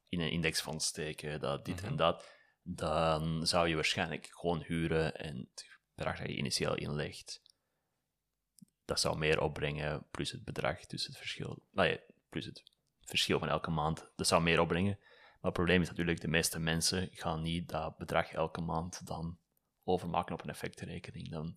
in 0.09 0.21
een 0.21 0.31
indexfonds 0.31 0.87
steken, 0.87 1.41
dat 1.41 1.65
dit 1.65 1.77
Mhm. 1.77 1.85
en 1.87 1.97
dat, 1.97 2.29
dan 2.63 3.47
zou 3.47 3.69
je 3.69 3.75
waarschijnlijk 3.75 4.27
gewoon 4.27 4.63
huren 4.63 5.15
en 5.17 5.37
het 5.51 5.79
bedrag 5.95 6.19
dat 6.19 6.27
je 6.29 6.37
initieel 6.37 6.75
inlegt, 6.75 7.43
dat 8.85 9.01
zou 9.01 9.19
meer 9.19 9.41
opbrengen, 9.41 10.07
plus 10.11 10.31
het 10.31 10.45
bedrag, 10.45 10.87
dus 10.87 11.07
het 11.07 11.17
verschil, 11.17 11.67
nou 11.71 11.89
ja, 11.89 11.99
plus 12.29 12.45
het 12.45 12.63
verschil 13.01 13.39
van 13.39 13.49
elke 13.49 13.71
maand, 13.71 14.11
dat 14.17 14.27
zou 14.27 14.43
meer 14.43 14.61
opbrengen. 14.61 14.99
Maar 15.01 15.53
het 15.53 15.63
probleem 15.63 15.83
is 15.83 15.89
natuurlijk, 15.89 16.21
de 16.21 16.29
meeste 16.29 16.59
mensen 16.59 17.09
gaan 17.13 17.43
niet 17.43 17.69
dat 17.69 17.97
bedrag 17.97 18.33
elke 18.33 18.61
maand 18.61 19.07
dan 19.07 19.39
overmaken 19.83 20.35
op 20.35 20.43
een 20.43 20.49
effectenrekening. 20.51 21.31
Dan, 21.31 21.57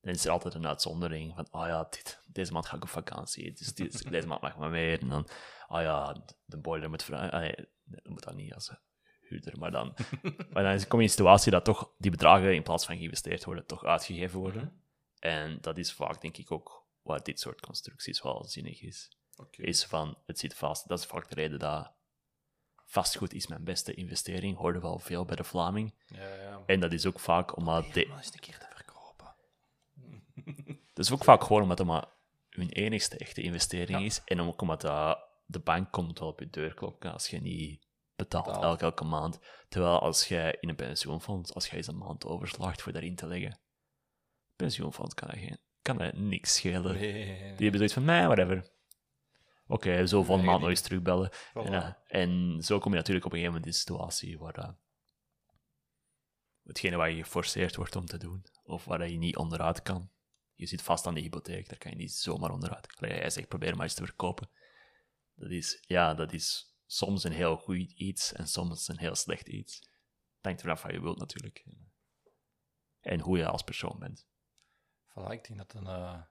dan 0.00 0.14
is 0.14 0.24
er 0.24 0.30
altijd 0.30 0.54
een 0.54 0.66
uitzondering 0.66 1.34
van, 1.34 1.48
oh 1.50 1.66
ja, 1.66 1.86
dit, 1.90 2.22
deze 2.26 2.52
maand 2.52 2.66
ga 2.66 2.76
ik 2.76 2.82
op 2.82 2.88
vakantie, 2.88 3.52
dus 3.52 3.74
dit, 3.74 4.10
deze 4.10 4.26
maand 4.26 4.40
mag 4.40 4.56
maar 4.56 4.70
meer. 4.70 5.00
En 5.00 5.08
dan, 5.08 5.28
oh 5.68 5.80
ja, 5.80 6.24
de 6.44 6.58
boiler 6.58 6.88
moet 6.88 7.02
vrij, 7.02 7.30
ah 7.30 7.40
nee, 7.40 7.54
dat 7.84 8.06
moet 8.06 8.22
dan 8.22 8.36
niet 8.36 8.54
als 8.54 8.74
huurder, 9.20 9.58
maar 9.58 9.70
dan, 9.70 9.96
maar 10.52 10.62
dan 10.62 10.78
kom 10.78 10.78
je 10.78 10.96
in 10.96 11.02
een 11.02 11.08
situatie 11.08 11.52
dat 11.52 11.64
toch 11.64 11.94
die 11.98 12.10
bedragen 12.10 12.54
in 12.54 12.62
plaats 12.62 12.86
van 12.86 12.96
geïnvesteerd 12.96 13.44
worden, 13.44 13.66
toch 13.66 13.84
uitgegeven 13.84 14.38
worden. 14.38 14.62
Mhm. 14.62 14.72
En 15.18 15.58
dat 15.60 15.78
is 15.78 15.92
vaak, 15.92 16.20
denk 16.20 16.36
ik, 16.36 16.50
ook 16.50 16.86
waar 17.02 17.22
dit 17.22 17.40
soort 17.40 17.60
constructies 17.60 18.22
wel 18.22 18.44
zinnig 18.44 18.82
is 18.82 19.18
is 19.56 19.84
van 19.84 20.18
het 20.26 20.38
zit 20.38 20.54
vast. 20.54 20.88
Dat 20.88 20.98
is 20.98 21.06
vaak 21.06 21.28
de 21.28 21.34
reden 21.34 21.58
dat 21.58 21.92
vastgoed 22.84 23.32
is 23.32 23.46
mijn 23.46 23.64
beste 23.64 23.94
investering, 23.94 24.56
hoorde 24.56 24.80
wel 24.80 24.98
veel 24.98 25.24
bij 25.24 25.36
de 25.36 25.44
Vlaming. 25.44 25.94
Ja, 26.06 26.34
ja. 26.34 26.62
En 26.66 26.80
dat 26.80 26.92
is 26.92 27.06
ook 27.06 27.20
vaak 27.20 27.56
omdat... 27.56 27.82
Probeer 27.82 28.02
De, 28.02 28.08
maar 28.08 28.18
eens 28.18 28.32
een 28.32 28.40
keer 28.40 28.58
te 28.58 28.66
verkopen. 28.74 29.34
Dat 30.98 31.06
is 31.06 31.12
ook 31.12 31.24
vaak 31.24 31.42
gewoon 31.42 31.62
omdat 31.62 31.78
het 31.78 31.86
maar 31.86 32.04
hun 32.48 32.68
enigste 32.68 33.16
echte 33.18 33.42
investering 33.42 33.98
Ja. 33.98 34.04
is. 34.04 34.22
En 34.24 34.40
ook 34.40 34.60
omdat 34.62 34.80
dat- 34.80 35.26
de 35.46 35.58
bank 35.58 35.92
komt 35.92 36.18
wel 36.18 36.28
op 36.28 36.40
je 36.40 36.50
deur 36.50 36.74
kloppen 36.74 37.12
als 37.12 37.28
je 37.28 37.40
niet 37.40 37.86
betaalt 38.16 38.46
elke, 38.46 38.84
elke 38.84 39.04
maand. 39.04 39.38
Terwijl 39.68 39.98
als 40.00 40.28
jij 40.28 40.56
in 40.60 40.68
een 40.68 40.76
pensioenfonds, 40.76 41.54
als 41.54 41.66
jij 41.68 41.76
eens 41.76 41.86
een 41.86 41.98
maand 41.98 42.24
overslaagt 42.26 42.82
voor 42.82 42.92
daarin 42.92 43.14
te 43.16 43.26
leggen, 43.26 43.58
pensioenfonds 44.56 45.14
kan 45.14 45.28
dat, 45.28 45.38
geen, 45.38 45.58
kan 45.82 45.96
dat 45.96 46.12
niks 46.14 46.54
schelen. 46.54 46.94
Nee, 46.94 47.24
Die 47.38 47.44
hebben 47.46 47.72
zoiets 47.76 47.92
van, 47.92 48.04
nee, 48.04 48.24
whatever. 48.26 48.70
Oké, 49.66 50.06
zo 50.06 50.22
van 50.22 50.44
maand 50.44 50.60
nog 50.60 50.68
eens 50.68 50.80
terugbellen. 50.80 51.30
voilà. 51.32 51.52
En, 51.52 51.72
eh, 51.72 51.92
en 52.06 52.62
zo 52.62 52.78
kom 52.78 52.90
je 52.92 52.98
natuurlijk 52.98 53.26
op 53.26 53.32
een 53.32 53.38
gegeven 53.38 53.60
moment 53.60 53.64
in 53.64 53.70
een 53.70 53.78
situatie 53.78 54.38
waar 54.38 54.52
dat 54.52 54.74
hetgene 56.62 56.96
waar 56.96 57.10
je 57.10 57.22
geforceerd 57.22 57.76
wordt 57.76 57.96
om 57.96 58.06
te 58.06 58.18
doen, 58.18 58.44
of 58.64 58.84
waar 58.84 59.08
je 59.10 59.18
niet 59.18 59.36
onderuit 59.36 59.82
kan. 59.82 60.10
Je 60.58 60.66
zit 60.66 60.82
vast 60.82 61.06
aan 61.06 61.14
de 61.14 61.20
hypotheek, 61.20 61.68
daar 61.68 61.78
kan 61.78 61.90
je 61.90 61.96
niet 61.96 62.12
zomaar 62.12 62.50
onderuit. 62.50 62.86
Jij 62.98 63.30
zegt, 63.30 63.48
probeer 63.48 63.74
maar 63.74 63.84
eens 63.84 63.94
te 63.94 64.04
verkopen. 64.04 64.50
Dat 65.34 65.50
is, 65.50 65.84
ja, 65.86 66.14
dat 66.14 66.32
is 66.32 66.76
soms 66.86 67.24
een 67.24 67.32
heel 67.32 67.56
goed 67.56 67.92
iets 67.92 68.32
en 68.32 68.48
soms 68.48 68.88
een 68.88 68.98
heel 68.98 69.14
slecht 69.14 69.48
iets. 69.48 69.90
Hangt 70.40 70.64
eraf 70.64 70.82
wat 70.82 70.92
je 70.92 71.00
wilt 71.00 71.18
natuurlijk. 71.18 71.64
En 73.00 73.20
hoe 73.20 73.38
je 73.38 73.46
als 73.46 73.62
persoon 73.62 73.98
bent. 73.98 74.28
Voilà, 75.08 75.30
ik 75.30 75.46
denk 75.46 75.58
dat 75.58 75.74
een, 75.74 75.86
eh, 75.86 76.22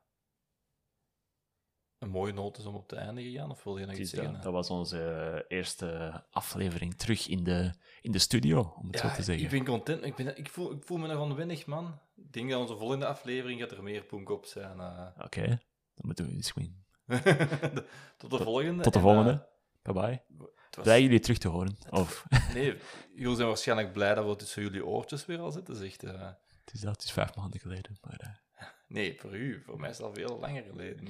een 1.98 2.10
mooie 2.10 2.34
noot 2.34 2.58
is 2.58 2.66
om 2.66 2.76
op 2.76 2.88
te 2.88 2.96
eindigen, 2.96 3.32
Jan. 3.32 3.52
Of 3.52 3.63
wil 3.63 3.78
je 3.78 3.86
nog 3.86 3.96
iets 3.96 4.12
dat, 4.12 4.24
zeggen? 4.24 4.42
dat 4.42 4.54
was 4.54 4.70
onze 4.70 5.46
eerste 5.48 6.24
aflevering 6.32 6.98
terug 6.98 7.28
in 7.28 7.44
de, 7.44 7.74
in 8.02 8.12
de 8.12 8.20
studio, 8.20 8.74
om 8.78 8.88
het 8.88 9.00
zo 9.00 9.10
te 9.10 9.24
zeggen. 9.24 9.46
ik 9.46 9.52
ben 9.52 9.66
content. 9.66 10.04
Ik, 10.04 10.16
ben, 10.16 10.38
ik, 10.38 10.50
voel, 10.50 10.72
ik 10.72 10.84
voel 10.84 10.98
me 10.98 11.08
nog 11.08 11.20
onwennig, 11.20 11.66
man. 11.66 12.06
Ik 12.17 12.34
denk 12.34 12.49
dat 12.49 12.60
onze 12.62 12.77
volgende 12.77 13.06
aflevering 13.06 13.60
gaat 13.62 13.71
er 13.71 13.84
meer 13.84 14.03
punk 14.03 14.30
op 14.30 14.45
zijn. 14.45 14.80
eh. 14.80 15.08
Oké, 15.17 15.47
dan 15.93 16.06
moeten 16.06 16.25
we 16.27 16.34
misschien. 16.34 16.86
Tot 18.17 18.30
de 18.32 18.38
volgende. 18.43 18.84
Tot 18.84 18.93
de 18.93 18.99
En, 18.99 19.06
volgende. 19.06 19.32
eh, 19.32 19.93
Bye 19.93 19.93
bye. 19.93 20.23
was- 20.38 20.84
Blij 20.84 21.01
jullie 21.01 21.19
terug 21.19 21.38
te 21.38 21.47
horen. 21.47 21.77
Of, 21.89 22.25
Nee, 22.53 22.77
jullie 23.15 23.36
zijn 23.36 23.47
waarschijnlijk 23.47 23.93
blij 23.93 24.15
dat 24.15 24.25
we 24.25 24.36
tussen 24.36 24.62
jullie 24.63 24.86
oortjes 24.86 25.25
weer 25.25 25.39
al 25.39 25.51
zitten. 25.51 25.75
Zegt, 25.75 26.03
eh, 26.03 26.21
het, 26.65 26.73
is 26.73 26.80
dat, 26.82 26.91
het 26.91 27.03
is 27.03 27.12
vijf 27.12 27.36
maanden 27.36 27.60
geleden. 27.60 27.97
Maar 28.01 28.43
nee, 28.88 29.19
voor 29.19 29.36
u. 29.36 29.62
Voor 29.62 29.80
mij 29.80 29.89
is 29.89 29.99
al 30.01 30.13
veel 30.13 30.39
langer 30.39 30.63
geleden. 30.63 31.08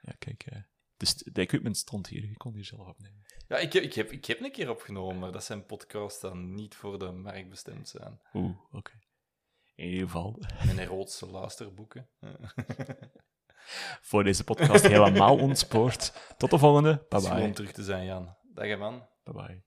ja, 0.00 0.12
kijk. 0.18 0.44
dus 0.96 1.14
de 1.14 1.40
equipment 1.40 1.76
stond 1.76 2.06
hier. 2.06 2.24
Je 2.26 2.36
kon 2.36 2.54
hier 2.54 2.64
zelf 2.64 2.86
opnemen. 2.88 3.20
Ja, 3.48 3.56
ik 3.58 3.72
heb, 3.72 3.82
ik, 3.82 3.94
heb, 3.94 4.10
ik 4.12 4.24
heb 4.24 4.40
een 4.40 4.52
keer 4.52 4.70
opgenomen, 4.70 5.18
maar 5.18 5.32
dat 5.32 5.44
zijn 5.44 5.66
podcasts 5.66 6.20
dan 6.20 6.54
niet 6.54 6.74
voor 6.74 6.98
de 6.98 7.10
markt 7.10 7.48
bestemd 7.48 7.88
zijn. 7.88 8.20
Oeh, 8.32 8.56
oké. 8.70 8.92
In 9.82 9.88
ieder 9.88 10.06
geval, 10.06 10.38
Mijn 10.64 10.78
erotische 10.78 11.26
luisterboeken. 11.26 12.08
voor 14.10 14.24
deze 14.24 14.44
podcast 14.44 14.86
helemaal 14.86 15.38
ontspoord. 15.48 16.12
Tot 16.36 16.50
de 16.50 16.58
volgende. 16.58 16.90
Het 16.90 17.08
Bye 17.08 17.18
is 17.20 17.26
goed 17.26 17.36
om 17.36 17.42
bye. 17.42 17.52
terug 17.52 17.72
te 17.72 17.82
zijn, 17.82 18.04
Jan. 18.04 18.36
Dag, 18.54 18.78
man. 18.78 19.08
Bye 19.24 19.34
bye. 19.34 19.62